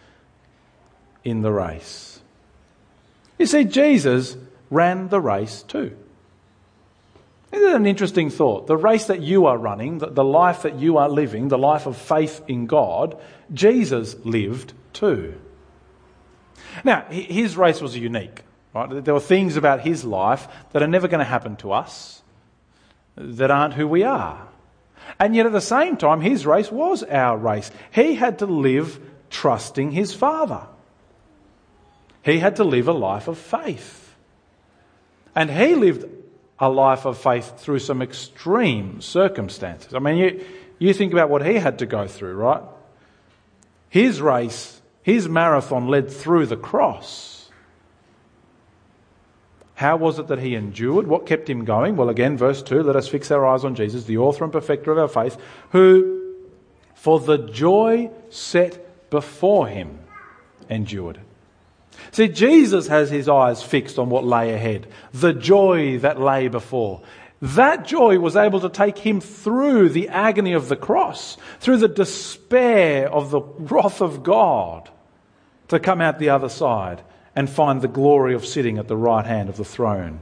in 1.24 1.42
the 1.42 1.52
race. 1.52 2.22
You 3.38 3.46
see, 3.46 3.66
Jesus 3.66 4.38
ran 4.70 5.10
the 5.10 5.20
race 5.20 5.64
too. 5.64 5.96
Isn't 7.52 7.70
it 7.70 7.76
an 7.76 7.86
interesting 7.86 8.30
thought? 8.30 8.68
The 8.68 8.78
race 8.78 9.06
that 9.06 9.22
you 9.22 9.46
are 9.46 9.58
running, 9.58 10.00
the 10.00 10.24
life 10.24 10.64
that 10.64 10.76
you 10.76 10.98
are 10.98 11.10
living, 11.10 11.48
the 11.48 11.58
life 11.58 11.86
of 11.86 11.98
faith 11.98 12.42
in 12.48 12.66
God, 12.66 13.18
Jesus 13.54 14.16
lived 14.26 14.74
too. 14.94 15.36
Now, 16.84 17.06
his 17.10 17.56
race 17.56 17.82
was 17.82 17.96
unique. 17.96 18.42
Right? 18.76 19.06
There 19.06 19.14
were 19.14 19.22
things 19.22 19.56
about 19.56 19.80
his 19.80 20.04
life 20.04 20.50
that 20.74 20.84
are 20.84 20.88
never 20.88 21.08
going 21.08 21.20
to 21.20 21.26
happen 21.26 21.56
to 21.58 21.72
us 21.72 22.22
that 23.16 23.50
aren't 23.50 23.74
who 23.74 23.88
we 23.88 24.04
are. 24.04 24.50
And 25.18 25.34
yet 25.34 25.46
at 25.46 25.54
the 25.54 25.62
same 25.62 25.96
time, 25.96 26.20
his 26.20 26.46
race 26.46 26.70
was 26.70 27.02
our 27.04 27.38
race. 27.38 27.72
He 27.92 28.16
had 28.16 28.40
to 28.40 28.46
live 28.46 29.00
trusting 29.30 29.92
his 29.92 30.14
Father. 30.14 30.68
He 32.22 32.40
had 32.40 32.58
to 32.58 32.66
live 32.66 32.90
a 32.90 32.94
life 32.94 33.30
of 33.30 33.38
faith. 33.38 34.14
And 35.34 35.50
he 35.50 35.76
lived 35.76 36.10
a 36.60 36.70
life 36.70 37.06
of 37.06 37.18
faith 37.18 37.60
through 37.60 37.80
some 37.80 38.02
extreme 38.02 39.00
circumstances. 39.00 39.94
I 39.94 40.00
mean, 40.00 40.18
you, 40.18 40.46
you 40.80 40.94
think 40.94 41.14
about 41.14 41.30
what 41.30 41.46
he 41.46 41.56
had 41.56 41.80
to 41.80 41.86
go 41.86 42.08
through, 42.08 42.34
right? 42.34 42.64
His 43.88 44.20
race, 44.22 44.82
his 45.02 45.30
marathon 45.30 45.88
led 45.88 46.10
through 46.10 46.48
the 46.48 46.58
cross. 46.58 47.35
How 49.76 49.98
was 49.98 50.20
it 50.20 50.28
that 50.28 50.40
he 50.40 50.56
endured? 50.56 51.06
What 51.06 51.26
kept 51.26 51.50
him 51.50 51.66
going? 51.66 51.98
Well, 51.98 52.10
again, 52.10 52.38
verse 52.38 52.64
2 52.64 52.82
let 52.82 52.96
us 52.96 53.10
fix 53.10 53.30
our 53.30 53.46
eyes 53.46 53.66
on 53.66 53.76
Jesus, 53.76 54.06
the 54.06 54.18
author 54.18 54.46
and 54.46 54.54
perfecter 54.54 54.92
of 54.92 54.98
our 54.98 55.08
faith, 55.10 55.38
who, 55.72 56.34
for 56.94 57.20
the 57.20 57.38
joy 57.38 58.10
set 58.30 59.10
before 59.10 59.68
him, 59.68 60.00
endured. 60.70 61.20
See, 62.12 62.30
Jesus 62.30 62.88
has 62.88 63.10
his 63.10 63.28
eyes 63.28 63.64
fixed 63.64 64.00
on 64.00 64.10
what 64.10 64.24
lay 64.24 64.54
ahead, 64.54 64.88
the 65.14 65.34
joy 65.34 66.00
that 66.00 66.20
lay 66.22 66.48
before. 66.48 67.02
That 67.42 67.86
joy 67.86 68.18
was 68.20 68.38
able 68.38 68.62
to 68.62 68.70
take 68.70 68.98
him 68.98 69.20
through 69.20 69.90
the 69.90 70.08
agony 70.08 70.54
of 70.54 70.70
the 70.70 70.78
cross, 70.78 71.36
through 71.60 71.78
the 71.78 71.90
despair 71.90 73.12
of 73.12 73.30
the 73.30 73.42
wrath 73.42 74.02
of 74.02 74.24
God, 74.24 74.90
to 75.68 75.80
come 75.80 76.00
out 76.00 76.18
the 76.18 76.30
other 76.30 76.50
side 76.50 77.04
and 77.36 77.50
find 77.50 77.82
the 77.82 77.88
glory 77.88 78.34
of 78.34 78.46
sitting 78.46 78.78
at 78.78 78.88
the 78.88 78.98
right 78.98 79.26
hand 79.26 79.50
of 79.50 79.58
the 79.58 79.66
throne. 79.66 80.20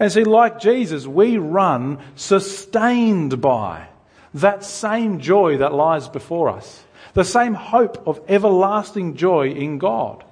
And 0.00 0.10
see, 0.10 0.24
like 0.24 0.60
Jesus, 0.60 1.06
we 1.06 1.38
run 1.38 1.98
sustained 2.16 3.40
by 3.40 3.88
that 4.34 4.64
same 4.64 5.20
joy 5.20 5.58
that 5.58 5.74
lies 5.74 6.08
before 6.08 6.48
us, 6.48 6.84
the 7.14 7.24
same 7.24 7.54
hope 7.54 8.06
of 8.06 8.20
everlasting 8.28 9.16
joy 9.16 9.50
in 9.50 9.78
God. 9.78 10.24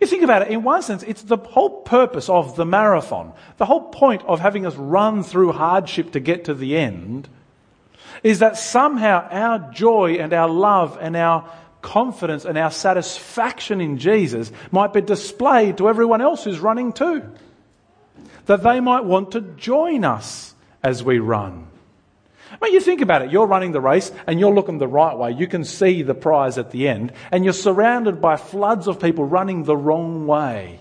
You 0.00 0.06
think 0.06 0.22
about 0.22 0.42
it, 0.42 0.48
in 0.48 0.62
one 0.62 0.82
sense, 0.82 1.02
it's 1.04 1.22
the 1.22 1.38
whole 1.38 1.80
purpose 1.82 2.28
of 2.28 2.56
the 2.56 2.66
marathon, 2.66 3.32
the 3.56 3.64
whole 3.64 3.88
point 3.88 4.22
of 4.26 4.40
having 4.40 4.66
us 4.66 4.74
run 4.74 5.22
through 5.22 5.52
hardship 5.52 6.12
to 6.12 6.20
get 6.20 6.44
to 6.44 6.54
the 6.54 6.76
end, 6.76 7.28
is 8.22 8.40
that 8.40 8.58
somehow 8.58 9.26
our 9.30 9.58
joy 9.72 10.14
and 10.14 10.32
our 10.32 10.48
love 10.48 10.98
and 11.00 11.16
our 11.16 11.48
confidence 11.86 12.44
and 12.44 12.58
our 12.58 12.72
satisfaction 12.72 13.80
in 13.80 13.96
Jesus 13.98 14.50
might 14.72 14.92
be 14.92 15.00
displayed 15.00 15.78
to 15.78 15.88
everyone 15.88 16.20
else 16.20 16.42
who's 16.42 16.58
running 16.58 16.92
too. 16.92 17.22
That 18.46 18.64
they 18.64 18.80
might 18.80 19.04
want 19.04 19.32
to 19.32 19.40
join 19.40 20.04
us 20.04 20.54
as 20.82 21.04
we 21.04 21.20
run. 21.20 21.68
I 22.50 22.64
mean, 22.64 22.74
you 22.74 22.80
think 22.80 23.02
about 23.02 23.22
it. 23.22 23.30
You're 23.30 23.46
running 23.46 23.70
the 23.70 23.80
race 23.80 24.10
and 24.26 24.40
you're 24.40 24.54
looking 24.54 24.78
the 24.78 24.88
right 24.88 25.16
way. 25.16 25.30
You 25.30 25.46
can 25.46 25.64
see 25.64 26.02
the 26.02 26.14
prize 26.14 26.58
at 26.58 26.72
the 26.72 26.88
end 26.88 27.12
and 27.30 27.44
you're 27.44 27.52
surrounded 27.52 28.20
by 28.20 28.36
floods 28.36 28.88
of 28.88 29.00
people 29.00 29.24
running 29.24 29.62
the 29.62 29.76
wrong 29.76 30.26
way. 30.26 30.80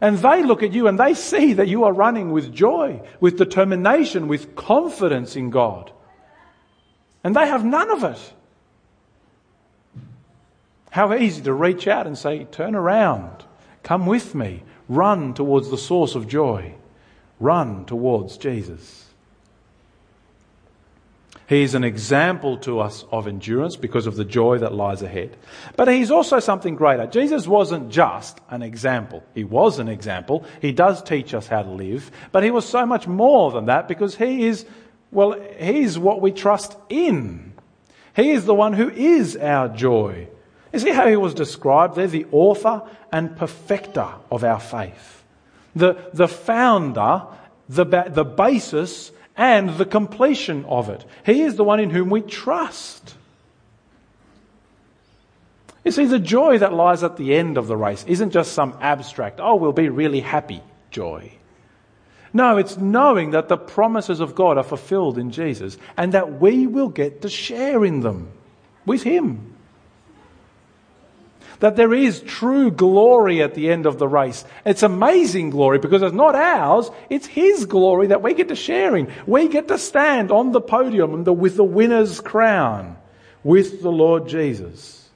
And 0.00 0.18
they 0.18 0.42
look 0.42 0.62
at 0.62 0.72
you 0.72 0.88
and 0.88 0.98
they 0.98 1.12
see 1.12 1.52
that 1.54 1.68
you 1.68 1.84
are 1.84 1.92
running 1.92 2.32
with 2.32 2.52
joy, 2.52 3.02
with 3.20 3.36
determination, 3.36 4.26
with 4.26 4.56
confidence 4.56 5.36
in 5.36 5.50
God. 5.50 5.92
And 7.22 7.36
they 7.36 7.46
have 7.46 7.64
none 7.64 7.90
of 7.90 8.04
it. 8.04 8.32
How 10.94 11.12
easy 11.12 11.42
to 11.42 11.52
reach 11.52 11.88
out 11.88 12.06
and 12.06 12.16
say, 12.16 12.44
Turn 12.44 12.76
around, 12.76 13.42
come 13.82 14.06
with 14.06 14.32
me, 14.32 14.62
run 14.88 15.34
towards 15.34 15.68
the 15.68 15.76
source 15.76 16.14
of 16.14 16.28
joy, 16.28 16.76
run 17.40 17.84
towards 17.84 18.36
Jesus. 18.36 19.08
He 21.48 21.64
is 21.64 21.74
an 21.74 21.82
example 21.82 22.58
to 22.58 22.78
us 22.78 23.04
of 23.10 23.26
endurance 23.26 23.74
because 23.74 24.06
of 24.06 24.14
the 24.14 24.24
joy 24.24 24.58
that 24.58 24.72
lies 24.72 25.02
ahead. 25.02 25.36
But 25.74 25.88
he's 25.88 26.12
also 26.12 26.38
something 26.38 26.76
greater. 26.76 27.08
Jesus 27.08 27.48
wasn't 27.48 27.90
just 27.90 28.38
an 28.48 28.62
example. 28.62 29.24
He 29.34 29.42
was 29.42 29.80
an 29.80 29.88
example. 29.88 30.44
He 30.62 30.70
does 30.70 31.02
teach 31.02 31.34
us 31.34 31.48
how 31.48 31.62
to 31.62 31.70
live. 31.70 32.08
But 32.30 32.44
he 32.44 32.52
was 32.52 32.68
so 32.68 32.86
much 32.86 33.08
more 33.08 33.50
than 33.50 33.66
that 33.66 33.88
because 33.88 34.14
he 34.14 34.46
is, 34.46 34.64
well, 35.10 35.32
he's 35.58 35.98
what 35.98 36.20
we 36.20 36.30
trust 36.30 36.76
in. 36.88 37.52
He 38.14 38.30
is 38.30 38.44
the 38.44 38.54
one 38.54 38.74
who 38.74 38.90
is 38.90 39.36
our 39.36 39.66
joy. 39.66 40.28
You 40.74 40.80
see 40.80 40.90
how 40.90 41.06
he 41.06 41.14
was 41.14 41.34
described? 41.34 41.94
They're 41.94 42.08
the 42.08 42.26
author 42.32 42.82
and 43.12 43.36
perfecter 43.36 44.08
of 44.28 44.42
our 44.42 44.58
faith. 44.58 45.22
The, 45.76 46.10
the 46.12 46.26
founder, 46.26 47.22
the, 47.68 47.84
the 47.84 48.24
basis, 48.24 49.12
and 49.36 49.70
the 49.78 49.86
completion 49.86 50.64
of 50.64 50.90
it. 50.90 51.04
He 51.24 51.42
is 51.42 51.54
the 51.54 51.62
one 51.62 51.78
in 51.78 51.90
whom 51.90 52.10
we 52.10 52.22
trust. 52.22 53.14
You 55.84 55.92
see, 55.92 56.06
the 56.06 56.18
joy 56.18 56.58
that 56.58 56.72
lies 56.72 57.04
at 57.04 57.18
the 57.18 57.36
end 57.36 57.56
of 57.56 57.68
the 57.68 57.76
race 57.76 58.04
isn't 58.08 58.30
just 58.30 58.52
some 58.52 58.76
abstract, 58.80 59.38
oh, 59.40 59.54
we'll 59.54 59.72
be 59.72 59.88
really 59.88 60.20
happy 60.20 60.60
joy. 60.90 61.30
No, 62.32 62.56
it's 62.56 62.76
knowing 62.76 63.30
that 63.30 63.48
the 63.48 63.56
promises 63.56 64.18
of 64.18 64.34
God 64.34 64.58
are 64.58 64.64
fulfilled 64.64 65.18
in 65.18 65.30
Jesus 65.30 65.78
and 65.96 66.14
that 66.14 66.40
we 66.40 66.66
will 66.66 66.88
get 66.88 67.22
to 67.22 67.28
share 67.28 67.84
in 67.84 68.00
them 68.00 68.32
with 68.84 69.04
Him. 69.04 69.53
That 71.60 71.76
there 71.76 71.94
is 71.94 72.20
true 72.20 72.70
glory 72.70 73.42
at 73.42 73.54
the 73.54 73.70
end 73.70 73.86
of 73.86 73.98
the 73.98 74.08
race. 74.08 74.44
It's 74.64 74.82
amazing 74.82 75.50
glory 75.50 75.78
because 75.78 76.02
it's 76.02 76.14
not 76.14 76.34
ours, 76.34 76.90
it's 77.08 77.26
His 77.26 77.64
glory 77.66 78.08
that 78.08 78.22
we 78.22 78.34
get 78.34 78.48
to 78.48 78.56
share 78.56 78.96
in. 78.96 79.12
We 79.26 79.48
get 79.48 79.68
to 79.68 79.78
stand 79.78 80.30
on 80.30 80.52
the 80.52 80.60
podium 80.60 81.24
with 81.24 81.56
the 81.56 81.64
winner's 81.64 82.20
crown 82.20 82.96
with 83.44 83.82
the 83.82 83.92
Lord 83.92 84.26
Jesus. 84.26 85.08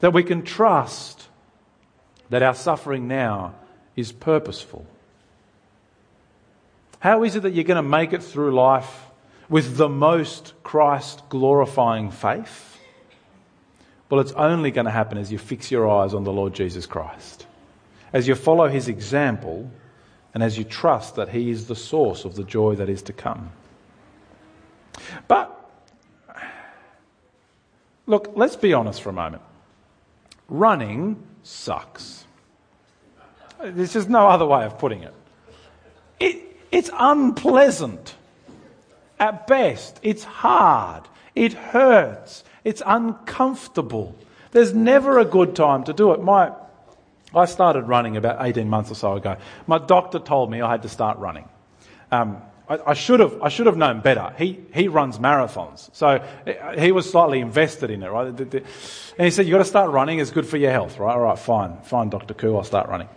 That 0.00 0.12
we 0.12 0.24
can 0.24 0.42
trust 0.42 1.28
that 2.28 2.42
our 2.42 2.54
suffering 2.54 3.08
now 3.08 3.54
is 3.96 4.12
purposeful. 4.12 4.84
How 6.98 7.22
is 7.22 7.36
it 7.36 7.44
that 7.44 7.52
you're 7.52 7.64
going 7.64 7.76
to 7.76 7.82
make 7.82 8.12
it 8.12 8.22
through 8.22 8.54
life 8.54 9.06
with 9.48 9.76
the 9.76 9.88
most 9.88 10.52
Christ 10.62 11.22
glorifying 11.28 12.10
faith? 12.10 12.73
Well, 14.10 14.20
it's 14.20 14.32
only 14.32 14.70
going 14.70 14.84
to 14.84 14.90
happen 14.90 15.18
as 15.18 15.32
you 15.32 15.38
fix 15.38 15.70
your 15.70 15.88
eyes 15.88 16.14
on 16.14 16.24
the 16.24 16.32
Lord 16.32 16.54
Jesus 16.54 16.86
Christ, 16.86 17.46
as 18.12 18.28
you 18.28 18.34
follow 18.34 18.68
his 18.68 18.88
example, 18.88 19.70
and 20.34 20.42
as 20.42 20.58
you 20.58 20.64
trust 20.64 21.16
that 21.16 21.28
he 21.28 21.50
is 21.50 21.66
the 21.66 21.76
source 21.76 22.24
of 22.24 22.34
the 22.34 22.44
joy 22.44 22.74
that 22.76 22.88
is 22.88 23.02
to 23.02 23.12
come. 23.12 23.50
But, 25.26 25.50
look, 28.06 28.32
let's 28.34 28.56
be 28.56 28.74
honest 28.74 29.02
for 29.02 29.10
a 29.10 29.12
moment. 29.14 29.42
Running 30.48 31.24
sucks. 31.42 32.24
There's 33.62 33.92
just 33.92 34.08
no 34.08 34.28
other 34.28 34.44
way 34.44 34.64
of 34.64 34.78
putting 34.78 35.02
it. 35.02 35.14
It, 36.20 36.56
it's 36.70 36.90
unpleasant. 36.92 38.14
At 39.18 39.46
best, 39.46 39.98
it's 40.02 40.24
hard. 40.24 41.04
It 41.34 41.54
hurts. 41.54 42.44
It's 42.64 42.82
uncomfortable. 42.84 44.16
There's 44.50 44.74
never 44.74 45.18
a 45.18 45.24
good 45.24 45.54
time 45.54 45.84
to 45.84 45.92
do 45.92 46.12
it. 46.12 46.22
My, 46.22 46.52
I 47.34 47.44
started 47.44 47.82
running 47.82 48.16
about 48.16 48.44
18 48.44 48.68
months 48.68 48.90
or 48.90 48.94
so 48.94 49.14
ago. 49.14 49.36
My 49.66 49.78
doctor 49.78 50.18
told 50.18 50.50
me 50.50 50.60
I 50.60 50.70
had 50.70 50.82
to 50.82 50.88
start 50.88 51.18
running. 51.18 51.48
Um, 52.10 52.42
I, 52.66 52.94
should 52.94 53.20
have, 53.20 53.42
I 53.42 53.50
should 53.50 53.66
have 53.66 53.76
known 53.76 54.00
better. 54.00 54.32
He, 54.38 54.58
he 54.72 54.88
runs 54.88 55.18
marathons. 55.18 55.90
So 55.92 56.26
he 56.78 56.92
was 56.92 57.10
slightly 57.10 57.40
invested 57.40 57.90
in 57.90 58.02
it, 58.02 58.08
right? 58.08 58.28
And 58.28 58.64
he 59.18 59.30
said, 59.30 59.46
you've 59.46 59.52
got 59.52 59.58
to 59.58 59.64
start 59.66 59.90
running. 59.90 60.18
It's 60.18 60.30
good 60.30 60.46
for 60.46 60.56
your 60.56 60.70
health, 60.70 60.98
right? 60.98 61.12
All 61.12 61.20
right, 61.20 61.38
fine. 61.38 61.76
Fine, 61.82 62.08
Dr. 62.08 62.32
Koo, 62.32 62.56
I'll 62.56 62.64
start 62.64 62.88
running. 62.88 63.08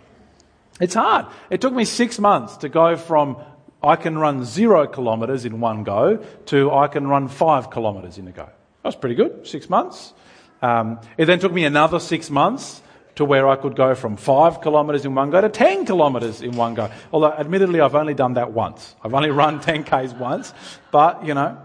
It's 0.80 0.94
hard. 0.94 1.26
It 1.48 1.62
took 1.62 1.72
me 1.72 1.86
six 1.86 2.18
months 2.18 2.58
to 2.58 2.68
go 2.68 2.96
from 2.96 3.38
I 3.82 3.96
can 3.96 4.18
run 4.18 4.44
zero 4.44 4.86
kilometres 4.86 5.44
in 5.44 5.60
one 5.60 5.82
go 5.84 6.16
to 6.46 6.70
I 6.70 6.88
can 6.88 7.06
run 7.06 7.28
five 7.28 7.70
kilometres 7.70 8.18
in 8.18 8.28
a 8.28 8.32
go. 8.32 8.50
That 8.88 8.94
was 8.94 9.00
pretty 9.00 9.16
good, 9.16 9.46
six 9.46 9.68
months. 9.68 10.14
Um, 10.62 10.98
it 11.18 11.26
then 11.26 11.40
took 11.40 11.52
me 11.52 11.66
another 11.66 12.00
six 12.00 12.30
months 12.30 12.80
to 13.16 13.24
where 13.26 13.46
I 13.46 13.56
could 13.56 13.76
go 13.76 13.94
from 13.94 14.16
five 14.16 14.62
kilometres 14.62 15.04
in 15.04 15.14
one 15.14 15.28
go 15.28 15.42
to 15.42 15.50
10 15.50 15.84
kilometres 15.84 16.40
in 16.40 16.56
one 16.56 16.72
go. 16.72 16.90
Although, 17.12 17.32
admittedly, 17.32 17.82
I've 17.82 17.94
only 17.94 18.14
done 18.14 18.32
that 18.34 18.52
once. 18.52 18.96
I've 19.04 19.12
only 19.12 19.28
run 19.28 19.60
10Ks 19.60 20.16
once, 20.16 20.54
but 20.90 21.26
you 21.26 21.34
know. 21.34 21.58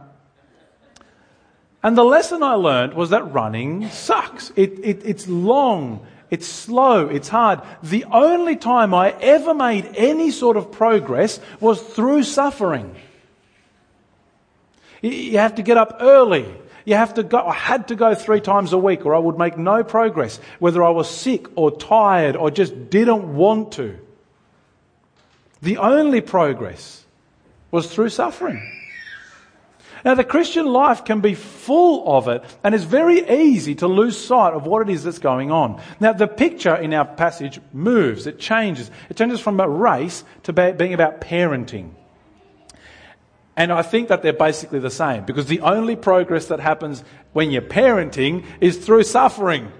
And 1.81 1.97
the 1.97 2.03
lesson 2.03 2.43
I 2.43 2.55
learned 2.55 2.93
was 2.93 3.11
that 3.11 3.31
running 3.31 3.87
sucks. 3.87 4.51
It, 4.57 4.79
it, 4.83 5.05
it's 5.05 5.25
long 5.25 6.05
it's 6.29 6.47
slow. 6.47 7.07
It's 7.07 7.29
hard. 7.29 7.61
The 7.83 8.03
only 8.11 8.57
time 8.57 8.93
I 8.93 9.11
ever 9.21 9.53
made 9.53 9.89
any 9.95 10.29
sort 10.29 10.57
of 10.57 10.73
progress 10.73 11.39
was 11.61 11.81
through 11.81 12.23
suffering. 12.23 12.93
You 15.03 15.37
have 15.37 15.55
to 15.55 15.61
get 15.61 15.77
up 15.77 15.97
early. 15.99 16.47
You 16.85 16.95
have 16.95 17.13
to 17.15 17.23
go, 17.23 17.39
I 17.39 17.53
had 17.53 17.87
to 17.89 17.95
go 17.95 18.13
three 18.15 18.41
times 18.41 18.73
a 18.73 18.77
week 18.77 19.05
or 19.05 19.15
I 19.15 19.19
would 19.19 19.37
make 19.37 19.57
no 19.57 19.83
progress, 19.83 20.39
whether 20.59 20.83
I 20.83 20.89
was 20.89 21.09
sick 21.09 21.47
or 21.55 21.71
tired 21.71 22.35
or 22.35 22.51
just 22.51 22.89
didn't 22.89 23.35
want 23.35 23.73
to. 23.73 23.97
The 25.61 25.77
only 25.77 26.19
progress 26.21 27.05
was 27.71 27.91
through 27.91 28.09
suffering. 28.09 28.69
Now, 30.03 30.15
the 30.15 30.25
Christian 30.25 30.65
life 30.65 31.05
can 31.05 31.21
be 31.21 31.33
full 31.33 32.17
of 32.17 32.27
it, 32.27 32.43
and 32.61 32.75
it's 32.75 32.83
very 32.83 33.25
easy 33.29 33.75
to 33.75 33.87
lose 33.87 34.17
sight 34.17 34.53
of 34.53 34.65
what 34.65 34.81
it 34.81 34.91
is 34.91 35.05
that's 35.05 35.19
going 35.19 35.49
on. 35.49 35.81
Now, 36.01 36.11
the 36.11 36.27
picture 36.27 36.75
in 36.75 36.93
our 36.93 37.05
passage 37.05 37.61
moves, 37.71 38.27
it 38.27 38.37
changes. 38.37 38.91
It 39.09 39.15
changes 39.15 39.39
from 39.39 39.59
a 39.61 39.69
race 39.69 40.25
to 40.43 40.51
being 40.51 40.93
about 40.93 41.21
parenting. 41.21 41.91
And 43.55 43.71
I 43.71 43.83
think 43.83 44.07
that 44.07 44.23
they're 44.23 44.33
basically 44.33 44.79
the 44.79 44.89
same 44.89 45.25
because 45.25 45.45
the 45.45 45.59
only 45.61 45.95
progress 45.95 46.47
that 46.47 46.59
happens 46.59 47.03
when 47.33 47.51
you're 47.51 47.61
parenting 47.61 48.45
is 48.59 48.77
through 48.77 49.03
suffering. 49.03 49.71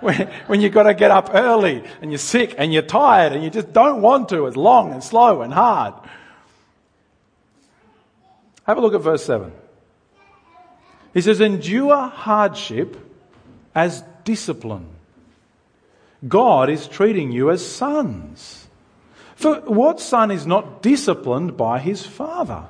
When, 0.00 0.60
you've 0.60 0.74
got 0.74 0.82
to 0.82 0.92
get 0.92 1.10
up 1.10 1.30
early 1.32 1.82
and 2.02 2.10
you're 2.10 2.18
sick 2.18 2.54
and 2.58 2.74
you're 2.74 2.82
tired 2.82 3.32
and 3.32 3.42
you 3.42 3.48
just 3.48 3.72
don't 3.72 4.02
want 4.02 4.28
to. 4.28 4.46
It's 4.46 4.56
long 4.56 4.92
and 4.92 5.02
slow 5.02 5.40
and 5.40 5.50
hard. 5.52 5.94
Have 8.66 8.76
a 8.76 8.80
look 8.82 8.92
at 8.92 9.00
verse 9.00 9.24
7. 9.24 9.50
He 11.14 11.22
says, 11.22 11.40
endure 11.40 12.08
hardship 12.08 12.98
as 13.74 14.04
discipline. 14.24 14.88
God 16.26 16.68
is 16.68 16.86
treating 16.86 17.32
you 17.32 17.50
as 17.50 17.66
sons. 17.66 18.66
For 19.36 19.60
what 19.60 20.00
son 20.00 20.30
is 20.30 20.46
not 20.46 20.82
disciplined 20.82 21.56
by 21.56 21.78
his 21.78 22.04
father? 22.04 22.64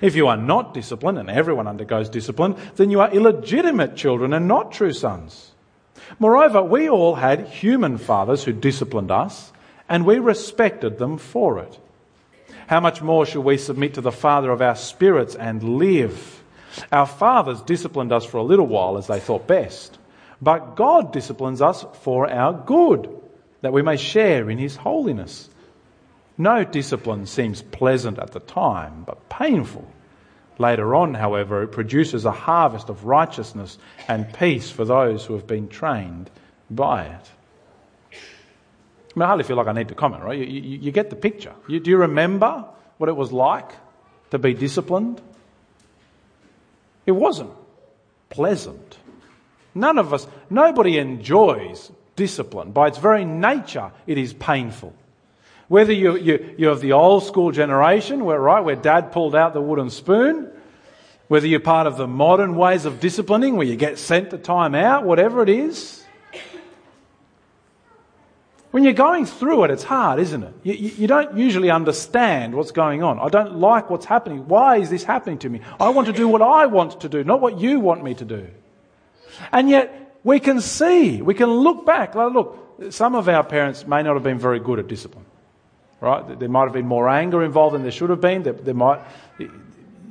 If 0.00 0.16
you 0.16 0.26
are 0.28 0.36
not 0.36 0.74
disciplined, 0.74 1.18
and 1.18 1.30
everyone 1.30 1.66
undergoes 1.66 2.08
discipline, 2.08 2.56
then 2.76 2.90
you 2.90 3.00
are 3.00 3.10
illegitimate 3.10 3.96
children 3.96 4.32
and 4.32 4.48
not 4.48 4.72
true 4.72 4.92
sons. 4.92 5.52
Moreover, 6.18 6.62
we 6.62 6.88
all 6.88 7.14
had 7.14 7.48
human 7.48 7.98
fathers 7.98 8.44
who 8.44 8.52
disciplined 8.52 9.10
us, 9.10 9.52
and 9.88 10.04
we 10.04 10.18
respected 10.18 10.98
them 10.98 11.18
for 11.18 11.58
it. 11.58 11.78
How 12.66 12.80
much 12.80 13.02
more 13.02 13.26
shall 13.26 13.42
we 13.42 13.58
submit 13.58 13.94
to 13.94 14.00
the 14.00 14.12
Father 14.12 14.50
of 14.50 14.60
our 14.60 14.76
spirits 14.76 15.34
and 15.34 15.78
live? 15.78 16.42
Our 16.90 17.06
fathers 17.06 17.62
disciplined 17.62 18.12
us 18.12 18.24
for 18.24 18.38
a 18.38 18.42
little 18.42 18.66
while 18.66 18.98
as 18.98 19.06
they 19.06 19.20
thought 19.20 19.46
best, 19.46 19.98
but 20.42 20.76
God 20.76 21.12
disciplines 21.12 21.62
us 21.62 21.84
for 22.02 22.30
our 22.30 22.52
good, 22.52 23.08
that 23.62 23.72
we 23.72 23.82
may 23.82 23.96
share 23.96 24.50
in 24.50 24.58
His 24.58 24.76
holiness. 24.76 25.48
No 26.38 26.64
discipline 26.64 27.26
seems 27.26 27.62
pleasant 27.62 28.18
at 28.18 28.32
the 28.32 28.40
time, 28.40 29.04
but 29.04 29.28
painful. 29.28 29.90
Later 30.58 30.94
on, 30.94 31.14
however, 31.14 31.62
it 31.62 31.68
produces 31.68 32.24
a 32.24 32.30
harvest 32.30 32.88
of 32.88 33.04
righteousness 33.04 33.78
and 34.08 34.32
peace 34.34 34.70
for 34.70 34.84
those 34.84 35.24
who 35.24 35.34
have 35.34 35.46
been 35.46 35.68
trained 35.68 36.30
by 36.70 37.04
it. 37.04 37.30
I, 38.12 39.18
mean, 39.18 39.22
I 39.22 39.26
hardly 39.26 39.44
feel 39.44 39.56
like 39.56 39.66
I 39.66 39.72
need 39.72 39.88
to 39.88 39.94
comment, 39.94 40.22
right? 40.22 40.38
You, 40.38 40.44
you, 40.44 40.78
you 40.78 40.92
get 40.92 41.10
the 41.10 41.16
picture. 41.16 41.54
You, 41.68 41.80
do 41.80 41.90
you 41.90 41.98
remember 41.98 42.66
what 42.98 43.08
it 43.08 43.16
was 43.16 43.32
like 43.32 43.70
to 44.30 44.38
be 44.38 44.54
disciplined? 44.54 45.20
It 47.06 47.12
wasn't 47.12 47.52
pleasant. 48.28 48.98
None 49.74 49.98
of 49.98 50.12
us, 50.12 50.26
nobody 50.50 50.98
enjoys 50.98 51.90
discipline. 52.14 52.72
By 52.72 52.88
its 52.88 52.98
very 52.98 53.24
nature, 53.24 53.92
it 54.06 54.18
is 54.18 54.32
painful. 54.32 54.94
Whether 55.68 55.92
you, 55.92 56.16
you, 56.16 56.54
you're 56.56 56.72
of 56.72 56.80
the 56.80 56.92
old 56.92 57.24
school 57.24 57.50
generation, 57.50 58.24
where, 58.24 58.40
right, 58.40 58.60
where 58.60 58.76
dad 58.76 59.12
pulled 59.12 59.34
out 59.34 59.52
the 59.52 59.60
wooden 59.60 59.90
spoon, 59.90 60.50
whether 61.28 61.46
you're 61.46 61.60
part 61.60 61.86
of 61.86 61.96
the 61.96 62.06
modern 62.06 62.54
ways 62.54 62.84
of 62.84 63.00
disciplining, 63.00 63.56
where 63.56 63.66
you 63.66 63.76
get 63.76 63.98
sent 63.98 64.30
to 64.30 64.38
time 64.38 64.74
out, 64.74 65.04
whatever 65.04 65.42
it 65.42 65.48
is, 65.48 66.04
when 68.70 68.84
you're 68.84 68.92
going 68.92 69.24
through 69.24 69.64
it, 69.64 69.70
it's 69.70 69.82
hard, 69.82 70.20
isn't 70.20 70.42
it? 70.42 70.54
You, 70.62 70.74
you, 70.74 71.06
don't 71.06 71.36
usually 71.36 71.70
understand 71.70 72.54
what's 72.54 72.72
going 72.72 73.02
on. 73.02 73.18
I 73.18 73.28
don't 73.28 73.56
like 73.56 73.88
what's 73.88 74.04
happening. 74.04 74.48
Why 74.48 74.76
is 74.76 74.90
this 74.90 75.02
happening 75.02 75.38
to 75.38 75.48
me? 75.48 75.62
I 75.80 75.88
want 75.88 76.08
to 76.08 76.12
do 76.12 76.28
what 76.28 76.42
I 76.42 76.66
want 76.66 77.00
to 77.00 77.08
do, 77.08 77.24
not 77.24 77.40
what 77.40 77.58
you 77.58 77.80
want 77.80 78.04
me 78.04 78.14
to 78.14 78.24
do. 78.24 78.48
And 79.52 79.70
yet, 79.70 80.18
we 80.24 80.40
can 80.40 80.60
see, 80.60 81.22
we 81.22 81.34
can 81.34 81.48
look 81.48 81.86
back. 81.86 82.14
Like, 82.14 82.32
look, 82.32 82.92
some 82.92 83.14
of 83.14 83.28
our 83.28 83.44
parents 83.44 83.86
may 83.86 84.02
not 84.02 84.14
have 84.14 84.22
been 84.22 84.38
very 84.38 84.60
good 84.60 84.78
at 84.78 84.88
discipline. 84.88 85.25
Right? 86.00 86.38
There 86.38 86.48
might 86.48 86.64
have 86.64 86.72
been 86.72 86.86
more 86.86 87.08
anger 87.08 87.42
involved 87.42 87.74
than 87.74 87.82
there 87.82 87.90
should 87.90 88.10
have 88.10 88.20
been. 88.20 88.42
There, 88.42 88.52
there 88.52 88.74
might, 88.74 89.00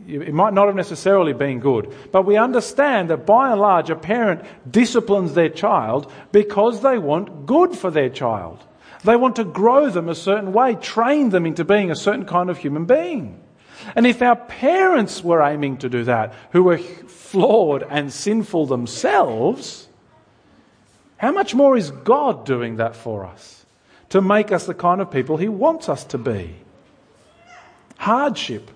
it 0.08 0.34
might 0.34 0.54
not 0.54 0.66
have 0.66 0.76
necessarily 0.76 1.34
been 1.34 1.60
good, 1.60 1.94
but 2.12 2.26
we 2.26 2.38
understand 2.38 3.10
that 3.10 3.26
by 3.26 3.52
and 3.52 3.62
large 3.62 3.90
a 3.90 3.96
parent 3.96 4.42
disciplines 4.70 5.34
their 5.34 5.50
child 5.50 6.12
because 6.32 6.82
they 6.82 6.98
want 6.98 7.46
good 7.46 7.76
for 7.76 7.92
their 7.92 8.10
child. 8.10 8.64
They 9.04 9.16
want 9.16 9.36
to 9.36 9.44
grow 9.44 9.90
them 9.92 10.10
a 10.10 10.16
certain 10.16 10.54
way, 10.54 10.76
train 10.76 11.30
them 11.30 11.46
into 11.46 11.64
being 11.64 11.92
a 11.92 11.96
certain 11.96 12.26
kind 12.26 12.50
of 12.50 12.58
human 12.58 12.86
being. 12.86 13.42
And 13.96 14.08
if 14.08 14.24
our 14.24 14.36
parents 14.36 15.24
were 15.24 15.44
aiming 15.44 15.78
to 15.78 15.90
do 15.90 16.06
that, 16.06 16.34
who 16.52 16.64
were 16.64 16.80
flawed 16.80 17.84
and 17.88 18.12
sinful 18.12 18.66
themselves, 18.66 19.88
how 21.18 21.32
much 21.32 21.54
more 21.54 21.78
is 21.78 21.92
God 21.92 22.46
doing 22.46 22.78
that 22.78 22.96
for 22.96 23.26
us 23.26 23.55
to 24.16 24.22
make 24.22 24.54
us 24.54 24.66
the 24.66 24.74
kind 24.74 25.02
of 25.02 25.12
people 25.12 25.36
He 25.36 25.50
wants 25.50 25.90
us 25.90 26.06
to 26.06 26.18
be? 26.18 26.56
Hardship 27.98 28.72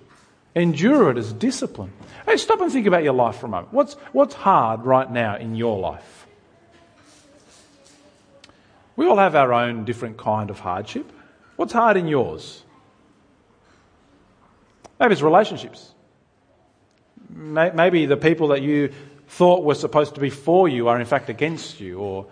Endure 0.56 1.12
it 1.12 1.18
as 1.18 1.32
discipline. 1.32 1.94
Hey, 2.26 2.38
stop 2.38 2.60
and 2.60 2.72
think 2.72 2.88
about 2.88 3.04
your 3.04 3.14
life 3.14 3.38
for 3.38 3.46
a 3.46 3.50
moment. 3.50 3.72
What's, 3.72 3.94
what's 4.12 4.34
hard 4.34 4.84
right 4.84 5.10
now 5.10 5.38
in 5.38 5.56
your 5.56 5.80
life? 5.80 6.28
We 8.96 9.08
all 9.08 9.16
have 9.16 9.36
our 9.36 9.54
own 9.54 9.86
different 9.86 10.18
kind 10.18 10.50
of 10.50 10.60
hardship. 10.60 11.10
What's 11.56 11.72
hard 11.72 11.98
in 11.98 12.08
yours? 12.08 12.64
Maybe 15.00 15.14
it's 15.14 15.22
relationships. 15.22 15.94
Maybe 17.30 18.06
the 18.06 18.18
people 18.18 18.50
that 18.50 18.62
you 18.62 18.92
thought 19.28 19.64
were 19.64 19.76
supposed 19.76 20.16
to 20.16 20.22
be 20.22 20.30
for 20.30 20.68
you 20.68 20.90
are 20.90 21.00
in 21.00 21.06
fact 21.06 21.30
against 21.30 21.80
you, 21.80 22.00
or 22.00 22.26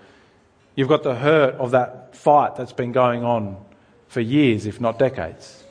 you've 0.77 0.87
got 0.87 1.03
the 1.03 1.15
hurt 1.15 1.55
of 1.55 1.71
that 1.71 2.15
fight 2.15 2.55
that's 2.55 2.71
been 2.71 2.93
going 2.93 3.25
on 3.25 3.57
for 4.07 4.21
years, 4.21 4.65
if 4.65 4.79
not 4.79 4.97
decades. 4.97 5.65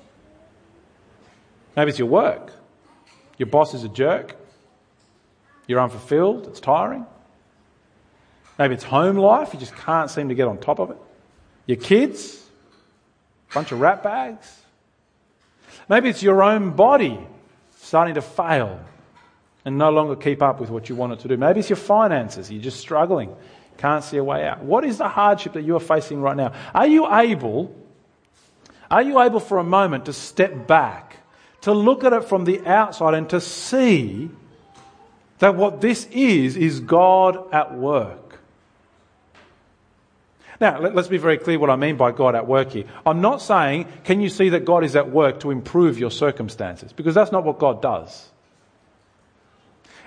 Maybe 1.75 1.89
it's 1.89 1.99
your 1.99 2.09
work. 2.09 2.53
Your 3.39 3.47
boss 3.47 3.73
is 3.73 3.85
a 3.85 3.89
jerk. 3.89 4.37
You're 5.67 5.81
unfulfilled. 5.81 6.49
It's 6.49 6.61
tiring. 6.61 7.07
Maybe 8.59 8.75
it's 8.75 8.85
home 8.85 9.17
life. 9.17 9.55
You 9.55 9.61
just 9.61 9.77
can't 9.77 10.11
seem 10.11 10.29
to 10.29 10.35
get 10.35 10.49
on 10.49 10.59
top 10.59 10.79
of 10.81 10.91
it. 10.91 10.99
Your 11.67 11.77
kids, 11.77 12.43
bunch 13.55 13.73
of 13.73 13.81
rat 13.81 14.03
bags. 14.03 14.61
Maybe 15.89 16.09
it's 16.09 16.23
your 16.23 16.43
own 16.43 16.71
body 16.73 17.19
starting 17.79 18.15
to 18.15 18.23
fail 18.23 18.81
and 19.65 19.79
no 19.79 19.91
longer 19.91 20.17
keep 20.17 20.43
up 20.43 20.61
with 20.61 20.71
what 20.71 20.89
you 20.89 20.97
want 20.97 21.13
it 21.13 21.21
to 21.21 21.29
do. 21.29 21.37
Maybe 21.37 21.61
it's 21.61 21.69
your 21.71 21.77
finances. 21.77 22.51
You're 22.51 22.63
just 22.63 22.81
struggling. 22.81 23.35
Can't 23.79 24.03
see 24.03 24.17
a 24.17 24.25
way 24.25 24.47
out. 24.47 24.63
What 24.63 24.85
is 24.85 24.99
the 24.99 25.09
hardship 25.09 25.53
that 25.55 25.63
you 25.63 25.77
are 25.77 25.81
facing 25.81 26.21
right 26.21 26.37
now? 26.37 26.53
Are 26.75 26.87
you 26.87 27.13
able, 27.13 27.75
are 28.91 29.03
you 29.03 29.21
able 29.21 29.41
for 29.41 29.59
a 29.59 29.65
moment 29.65 30.07
to 30.07 30.13
step 30.13 30.67
back, 30.67 31.19
to 31.63 31.73
look 31.73 32.05
at 32.05 32.13
it 32.13 32.25
from 32.25 32.45
the 32.45 32.67
outside 32.67 33.15
and 33.15 33.29
to 33.31 33.41
see 33.41 34.31
that 35.39 35.55
what 35.55 35.81
this 35.81 36.07
is, 36.11 36.57
is 36.57 36.81
God 36.81 37.53
at 37.53 37.75
work? 37.75 38.41
Now, 40.59 40.81
let's 40.81 41.09
be 41.09 41.19
very 41.19 41.37
clear 41.37 41.59
what 41.59 41.69
I 41.69 41.77
mean 41.77 41.97
by 41.97 42.13
God 42.13 42.35
at 42.35 42.47
work 42.47 42.71
here. 42.71 42.85
I'm 43.05 43.21
not 43.21 43.43
saying, 43.43 43.89
can 44.05 44.23
you 44.23 44.31
see 44.31 44.49
that 44.51 44.65
God 44.65 44.85
is 44.85 44.97
at 44.97 45.11
work 45.11 45.41
to 45.41 45.51
improve 45.51 45.99
your 45.99 46.11
circumstances? 46.11 46.95
Because 46.95 47.15
that's 47.15 47.31
not 47.31 47.45
what 47.45 47.59
God 47.59 47.83
does. 47.83 48.31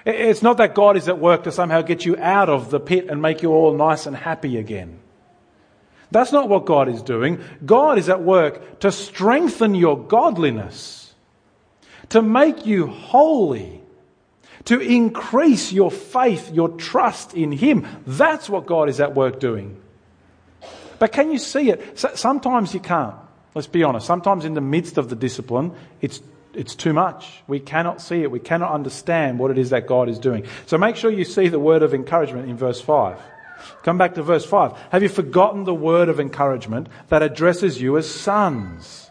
It's 0.09 0.41
not 0.41 0.57
that 0.57 0.75
God 0.75 0.97
is 0.97 1.07
at 1.07 1.19
work 1.19 1.43
to 1.43 1.51
somehow 1.51 1.81
get 1.81 2.05
you 2.05 2.17
out 2.17 2.49
of 2.49 2.71
the 2.71 2.79
pit 2.79 3.07
and 3.09 3.21
make 3.21 3.41
you 3.41 3.51
all 3.51 3.73
nice 3.73 4.05
and 4.05 4.15
happy 4.15 4.57
again. 4.57 4.99
That's 6.11 6.31
not 6.31 6.49
what 6.49 6.65
God 6.65 6.89
is 6.89 7.01
doing. 7.01 7.43
God 7.65 7.97
is 7.97 8.09
at 8.09 8.21
work 8.21 8.79
to 8.79 8.91
strengthen 8.91 9.75
your 9.75 9.97
godliness, 9.97 11.13
to 12.09 12.21
make 12.21 12.65
you 12.65 12.87
holy, 12.87 13.81
to 14.65 14.79
increase 14.79 15.71
your 15.71 15.91
faith, 15.91 16.51
your 16.51 16.69
trust 16.69 17.35
in 17.35 17.51
Him. 17.51 17.85
That's 18.07 18.49
what 18.49 18.65
God 18.65 18.89
is 18.89 18.99
at 18.99 19.13
work 19.13 19.39
doing. 19.39 19.79
But 20.97 21.11
can 21.11 21.31
you 21.31 21.37
see 21.37 21.69
it? 21.69 21.99
Sometimes 21.99 22.73
you 22.73 22.79
can't. 22.79 23.15
Let's 23.55 23.67
be 23.67 23.83
honest. 23.83 24.05
Sometimes 24.05 24.45
in 24.45 24.53
the 24.53 24.61
midst 24.61 24.97
of 24.97 25.09
the 25.09 25.15
discipline, 25.15 25.73
it's, 26.01 26.21
it's 26.53 26.75
too 26.75 26.93
much. 26.93 27.43
We 27.47 27.59
cannot 27.59 28.01
see 28.01 28.21
it. 28.21 28.31
We 28.31 28.39
cannot 28.39 28.71
understand 28.71 29.39
what 29.39 29.51
it 29.51 29.57
is 29.57 29.69
that 29.69 29.87
God 29.87 30.09
is 30.09 30.19
doing. 30.19 30.45
So 30.65 30.77
make 30.77 30.95
sure 30.95 31.11
you 31.11 31.25
see 31.25 31.47
the 31.47 31.59
word 31.59 31.83
of 31.83 31.93
encouragement 31.93 32.49
in 32.49 32.57
verse 32.57 32.81
5. 32.81 33.19
Come 33.83 33.97
back 33.97 34.15
to 34.15 34.23
verse 34.23 34.45
5. 34.45 34.77
Have 34.91 35.03
you 35.03 35.09
forgotten 35.09 35.63
the 35.63 35.73
word 35.73 36.09
of 36.09 36.19
encouragement 36.19 36.87
that 37.09 37.21
addresses 37.21 37.81
you 37.81 37.97
as 37.97 38.09
sons? 38.09 39.09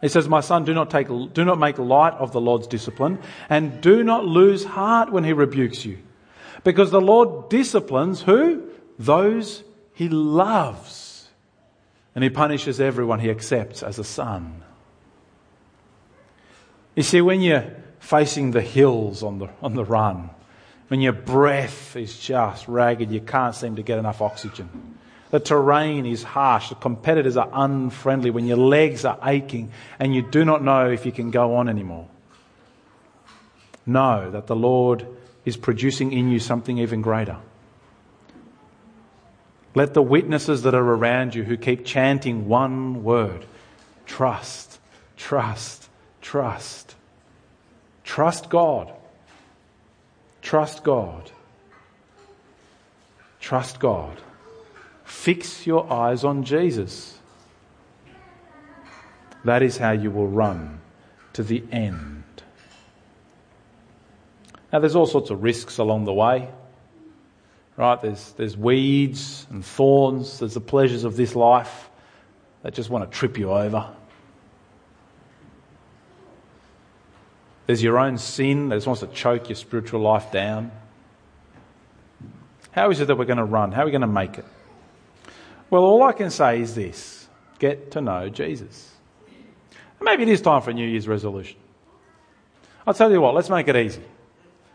He 0.00 0.08
says, 0.08 0.28
My 0.28 0.40
son, 0.40 0.64
do 0.64 0.74
not, 0.74 0.90
take, 0.90 1.08
do 1.08 1.44
not 1.44 1.58
make 1.58 1.78
light 1.78 2.12
of 2.14 2.32
the 2.32 2.40
Lord's 2.40 2.66
discipline, 2.66 3.18
and 3.48 3.80
do 3.80 4.04
not 4.04 4.26
lose 4.26 4.64
heart 4.64 5.10
when 5.10 5.24
he 5.24 5.32
rebukes 5.32 5.84
you. 5.84 5.98
Because 6.64 6.90
the 6.90 7.00
Lord 7.00 7.48
disciplines 7.48 8.22
who? 8.22 8.68
Those 8.98 9.64
he 9.94 10.08
loves. 10.08 11.28
And 12.14 12.22
he 12.22 12.30
punishes 12.30 12.80
everyone 12.80 13.20
he 13.20 13.30
accepts 13.30 13.82
as 13.82 13.98
a 13.98 14.04
son. 14.04 14.62
You 16.96 17.02
see, 17.02 17.20
when 17.20 17.42
you're 17.42 17.70
facing 18.00 18.50
the 18.50 18.62
hills 18.62 19.22
on 19.22 19.38
the, 19.38 19.48
on 19.62 19.74
the 19.74 19.84
run, 19.84 20.30
when 20.88 21.00
your 21.00 21.12
breath 21.12 21.94
is 21.94 22.18
just 22.18 22.66
ragged, 22.66 23.12
you 23.12 23.20
can't 23.20 23.54
seem 23.54 23.76
to 23.76 23.82
get 23.82 23.98
enough 23.98 24.22
oxygen. 24.22 24.96
The 25.30 25.40
terrain 25.40 26.06
is 26.06 26.22
harsh, 26.22 26.70
the 26.70 26.76
competitors 26.76 27.36
are 27.36 27.50
unfriendly, 27.52 28.30
when 28.30 28.46
your 28.46 28.56
legs 28.56 29.04
are 29.04 29.18
aching 29.22 29.72
and 29.98 30.14
you 30.14 30.22
do 30.22 30.44
not 30.44 30.62
know 30.62 30.88
if 30.88 31.04
you 31.04 31.12
can 31.12 31.30
go 31.30 31.56
on 31.56 31.68
anymore. 31.68 32.08
Know 33.84 34.30
that 34.30 34.46
the 34.46 34.56
Lord 34.56 35.06
is 35.44 35.56
producing 35.56 36.12
in 36.12 36.30
you 36.30 36.38
something 36.38 36.78
even 36.78 37.02
greater. 37.02 37.36
Let 39.74 39.92
the 39.92 40.02
witnesses 40.02 40.62
that 40.62 40.74
are 40.74 40.94
around 40.94 41.34
you 41.34 41.44
who 41.44 41.58
keep 41.58 41.84
chanting 41.84 42.48
one 42.48 43.04
word 43.04 43.44
trust, 44.06 44.78
trust, 45.16 45.90
trust. 46.26 46.96
Trust 48.02 48.50
God. 48.50 48.92
Trust 50.42 50.82
God. 50.82 51.30
Trust 53.38 53.78
God. 53.78 54.18
Fix 55.04 55.68
your 55.68 55.92
eyes 55.92 56.24
on 56.24 56.42
Jesus. 56.42 57.16
That 59.44 59.62
is 59.62 59.76
how 59.76 59.92
you 59.92 60.10
will 60.10 60.26
run 60.26 60.80
to 61.34 61.44
the 61.44 61.62
end. 61.70 62.24
Now, 64.72 64.80
there's 64.80 64.96
all 64.96 65.06
sorts 65.06 65.30
of 65.30 65.44
risks 65.44 65.78
along 65.78 66.06
the 66.06 66.12
way 66.12 66.48
right? 67.78 68.00
There's, 68.00 68.32
there's 68.32 68.56
weeds 68.56 69.46
and 69.50 69.62
thorns. 69.62 70.38
There's 70.38 70.54
the 70.54 70.62
pleasures 70.62 71.04
of 71.04 71.14
this 71.14 71.36
life 71.36 71.90
that 72.62 72.72
just 72.72 72.88
want 72.88 73.10
to 73.10 73.14
trip 73.14 73.38
you 73.38 73.52
over. 73.52 73.86
There's 77.66 77.82
your 77.82 77.98
own 77.98 78.18
sin 78.18 78.68
that 78.68 78.76
just 78.76 78.86
wants 78.86 79.00
to 79.00 79.08
choke 79.08 79.48
your 79.48 79.56
spiritual 79.56 80.00
life 80.00 80.30
down. 80.30 80.70
How 82.70 82.90
is 82.90 83.00
it 83.00 83.06
that 83.06 83.16
we're 83.16 83.24
going 83.24 83.38
to 83.38 83.44
run? 83.44 83.72
How 83.72 83.82
are 83.82 83.84
we 83.86 83.90
going 83.90 84.02
to 84.02 84.06
make 84.06 84.38
it? 84.38 84.44
Well, 85.70 85.82
all 85.82 86.04
I 86.04 86.12
can 86.12 86.30
say 86.30 86.60
is 86.60 86.74
this 86.74 87.28
get 87.58 87.92
to 87.92 88.00
know 88.00 88.28
Jesus. 88.28 88.92
Maybe 90.00 90.22
it 90.22 90.28
is 90.28 90.40
time 90.40 90.62
for 90.62 90.70
a 90.70 90.74
New 90.74 90.86
Year's 90.86 91.08
resolution. 91.08 91.56
I'll 92.86 92.94
tell 92.94 93.10
you 93.10 93.20
what, 93.20 93.34
let's 93.34 93.50
make 93.50 93.66
it 93.66 93.74
easy. 93.74 94.02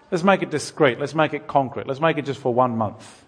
Let's 0.10 0.24
make 0.24 0.42
it 0.42 0.50
discreet. 0.50 1.00
Let's 1.00 1.16
make 1.16 1.34
it 1.34 1.48
concrete. 1.48 1.88
Let's 1.88 2.02
make 2.02 2.18
it 2.18 2.26
just 2.26 2.42
for 2.42 2.54
one 2.54 2.78
month. 2.78 3.24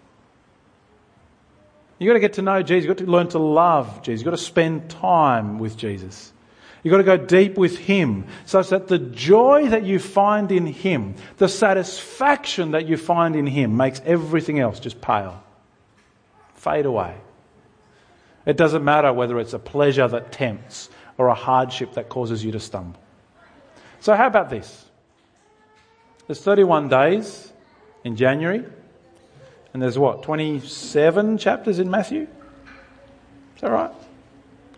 You've 1.98 2.10
got 2.10 2.14
to 2.14 2.20
get 2.20 2.34
to 2.34 2.42
know 2.42 2.62
Jesus. 2.62 2.86
You've 2.86 2.98
got 2.98 3.04
to 3.04 3.10
learn 3.10 3.28
to 3.28 3.38
love 3.38 4.02
Jesus. 4.02 4.20
You've 4.20 4.30
got 4.30 4.36
to 4.36 4.44
spend 4.44 4.90
time 4.90 5.58
with 5.58 5.78
Jesus. 5.78 6.33
You've 6.84 6.92
got 6.92 6.98
to 6.98 7.04
go 7.04 7.16
deep 7.16 7.56
with 7.56 7.78
Him 7.78 8.26
such 8.44 8.68
that 8.68 8.88
the 8.88 8.98
joy 8.98 9.70
that 9.70 9.84
you 9.84 9.98
find 9.98 10.52
in 10.52 10.66
Him, 10.66 11.14
the 11.38 11.48
satisfaction 11.48 12.72
that 12.72 12.86
you 12.86 12.98
find 12.98 13.34
in 13.34 13.46
Him, 13.46 13.78
makes 13.78 14.02
everything 14.04 14.60
else 14.60 14.78
just 14.80 15.00
pale, 15.00 15.42
fade 16.56 16.84
away. 16.84 17.16
It 18.44 18.58
doesn't 18.58 18.84
matter 18.84 19.14
whether 19.14 19.40
it's 19.40 19.54
a 19.54 19.58
pleasure 19.58 20.06
that 20.06 20.30
tempts 20.30 20.90
or 21.16 21.28
a 21.28 21.34
hardship 21.34 21.94
that 21.94 22.10
causes 22.10 22.44
you 22.44 22.52
to 22.52 22.60
stumble. 22.60 23.00
So, 24.00 24.14
how 24.14 24.26
about 24.26 24.50
this? 24.50 24.84
There's 26.26 26.42
31 26.42 26.90
days 26.90 27.50
in 28.04 28.16
January, 28.16 28.62
and 29.72 29.82
there's 29.82 29.98
what, 29.98 30.22
27 30.22 31.38
chapters 31.38 31.78
in 31.78 31.90
Matthew? 31.90 32.26
Is 33.54 33.60
that 33.62 33.70
right? 33.70 33.90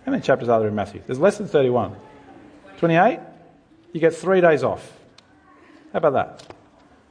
How 0.06 0.12
many 0.12 0.22
chapters 0.22 0.48
are 0.48 0.58
there 0.60 0.68
in 0.68 0.74
Matthew? 0.74 1.02
There's 1.06 1.18
less 1.18 1.36
than 1.36 1.48
31. 1.48 1.94
28? 2.78 3.20
You 3.92 4.00
get 4.00 4.14
three 4.14 4.40
days 4.40 4.64
off. 4.64 4.90
How 5.92 5.98
about 5.98 6.14
that? 6.14 6.54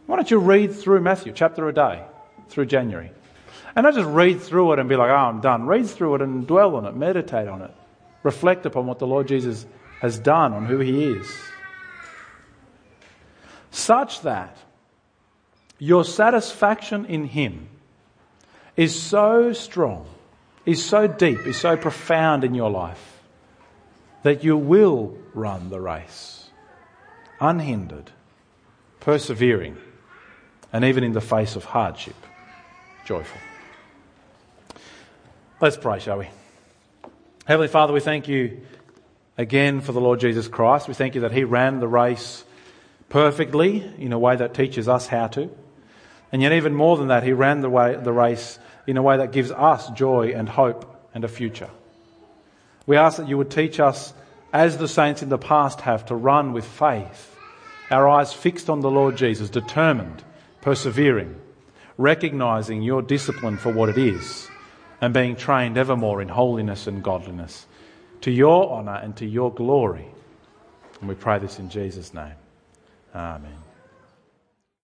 Why 0.07 0.15
don't 0.15 0.31
you 0.31 0.39
read 0.39 0.73
through 0.73 1.01
Matthew, 1.01 1.31
chapter 1.31 1.67
a 1.67 1.73
day, 1.73 2.03
through 2.49 2.65
January? 2.65 3.11
And 3.75 3.83
not 3.83 3.93
just 3.93 4.07
read 4.07 4.41
through 4.41 4.73
it 4.73 4.79
and 4.79 4.89
be 4.89 4.95
like, 4.95 5.11
oh, 5.11 5.15
I'm 5.15 5.41
done. 5.41 5.67
Read 5.67 5.87
through 5.87 6.15
it 6.15 6.21
and 6.23 6.47
dwell 6.47 6.75
on 6.75 6.85
it, 6.85 6.95
meditate 6.95 7.47
on 7.47 7.61
it, 7.61 7.71
reflect 8.23 8.65
upon 8.65 8.87
what 8.87 8.97
the 8.97 9.07
Lord 9.07 9.27
Jesus 9.27 9.67
has 9.99 10.17
done, 10.17 10.53
on 10.53 10.65
who 10.65 10.79
he 10.79 11.03
is 11.03 11.27
such 13.75 14.21
that 14.21 14.57
your 15.77 16.05
satisfaction 16.05 17.05
in 17.05 17.25
Him 17.25 17.67
is 18.77 18.99
so 18.99 19.53
strong, 19.53 20.07
is 20.65 20.83
so 20.83 21.07
deep, 21.07 21.45
is 21.45 21.57
so 21.57 21.77
profound 21.77 22.43
in 22.43 22.53
your 22.55 22.69
life 22.69 23.19
that 24.23 24.43
you 24.43 24.57
will 24.57 25.17
run 25.33 25.69
the 25.69 25.79
race 25.79 26.49
unhindered, 27.39 28.11
persevering, 28.99 29.77
and 30.71 30.85
even 30.85 31.03
in 31.03 31.11
the 31.11 31.21
face 31.21 31.55
of 31.55 31.65
hardship, 31.65 32.15
joyful. 33.05 33.39
Let's 35.61 35.77
pray, 35.77 35.99
shall 35.99 36.19
we? 36.19 36.29
Heavenly 37.45 37.67
Father, 37.67 37.93
we 37.93 37.99
thank 37.99 38.27
you 38.27 38.61
again 39.37 39.81
for 39.81 39.91
the 39.91 40.01
Lord 40.01 40.19
Jesus 40.19 40.47
Christ. 40.47 40.87
We 40.87 40.93
thank 40.93 41.15
you 41.15 41.21
that 41.21 41.31
He 41.31 41.43
ran 41.43 41.79
the 41.79 41.87
race 41.87 42.43
perfectly 43.09 43.83
in 43.97 44.13
a 44.13 44.19
way 44.19 44.35
that 44.35 44.53
teaches 44.53 44.87
us 44.87 45.07
how 45.07 45.27
to. 45.27 45.49
And 46.31 46.41
yet, 46.41 46.53
even 46.53 46.73
more 46.73 46.97
than 46.97 47.07
that, 47.07 47.23
he 47.23 47.31
ran 47.31 47.61
the, 47.61 47.69
way, 47.69 47.95
the 47.95 48.11
race 48.11 48.59
in 48.87 48.97
a 48.97 49.01
way 49.01 49.17
that 49.17 49.31
gives 49.31 49.51
us 49.51 49.89
joy 49.91 50.33
and 50.35 50.47
hope 50.47 51.09
and 51.13 51.23
a 51.23 51.27
future. 51.27 51.69
We 52.85 52.97
ask 52.97 53.17
that 53.17 53.27
you 53.27 53.37
would 53.37 53.49
teach 53.49 53.79
us, 53.79 54.13
as 54.53 54.77
the 54.77 54.87
saints 54.87 55.23
in 55.23 55.29
the 55.29 55.37
past 55.37 55.81
have, 55.81 56.05
to 56.07 56.15
run 56.15 56.53
with 56.53 56.65
faith, 56.65 57.35
our 57.89 58.07
eyes 58.07 58.31
fixed 58.31 58.69
on 58.69 58.81
the 58.81 58.91
Lord 58.91 59.17
Jesus, 59.17 59.49
determined, 59.49 60.23
persevering, 60.61 61.35
recognizing 61.97 62.81
your 62.81 63.01
discipline 63.01 63.57
for 63.57 63.71
what 63.71 63.89
it 63.89 63.97
is, 63.97 64.47
and 65.01 65.13
being 65.13 65.35
trained 65.35 65.77
evermore 65.77 66.21
in 66.21 66.29
holiness 66.29 66.87
and 66.87 67.03
godliness, 67.03 67.65
to 68.21 68.31
your 68.31 68.71
honour 68.71 68.99
and 69.03 69.15
to 69.17 69.25
your 69.25 69.53
glory. 69.53 70.07
And 70.99 71.09
we 71.09 71.15
pray 71.15 71.39
this 71.39 71.59
in 71.59 71.69
Jesus' 71.69 72.13
name. 72.13 72.35
Amen. 73.13 73.64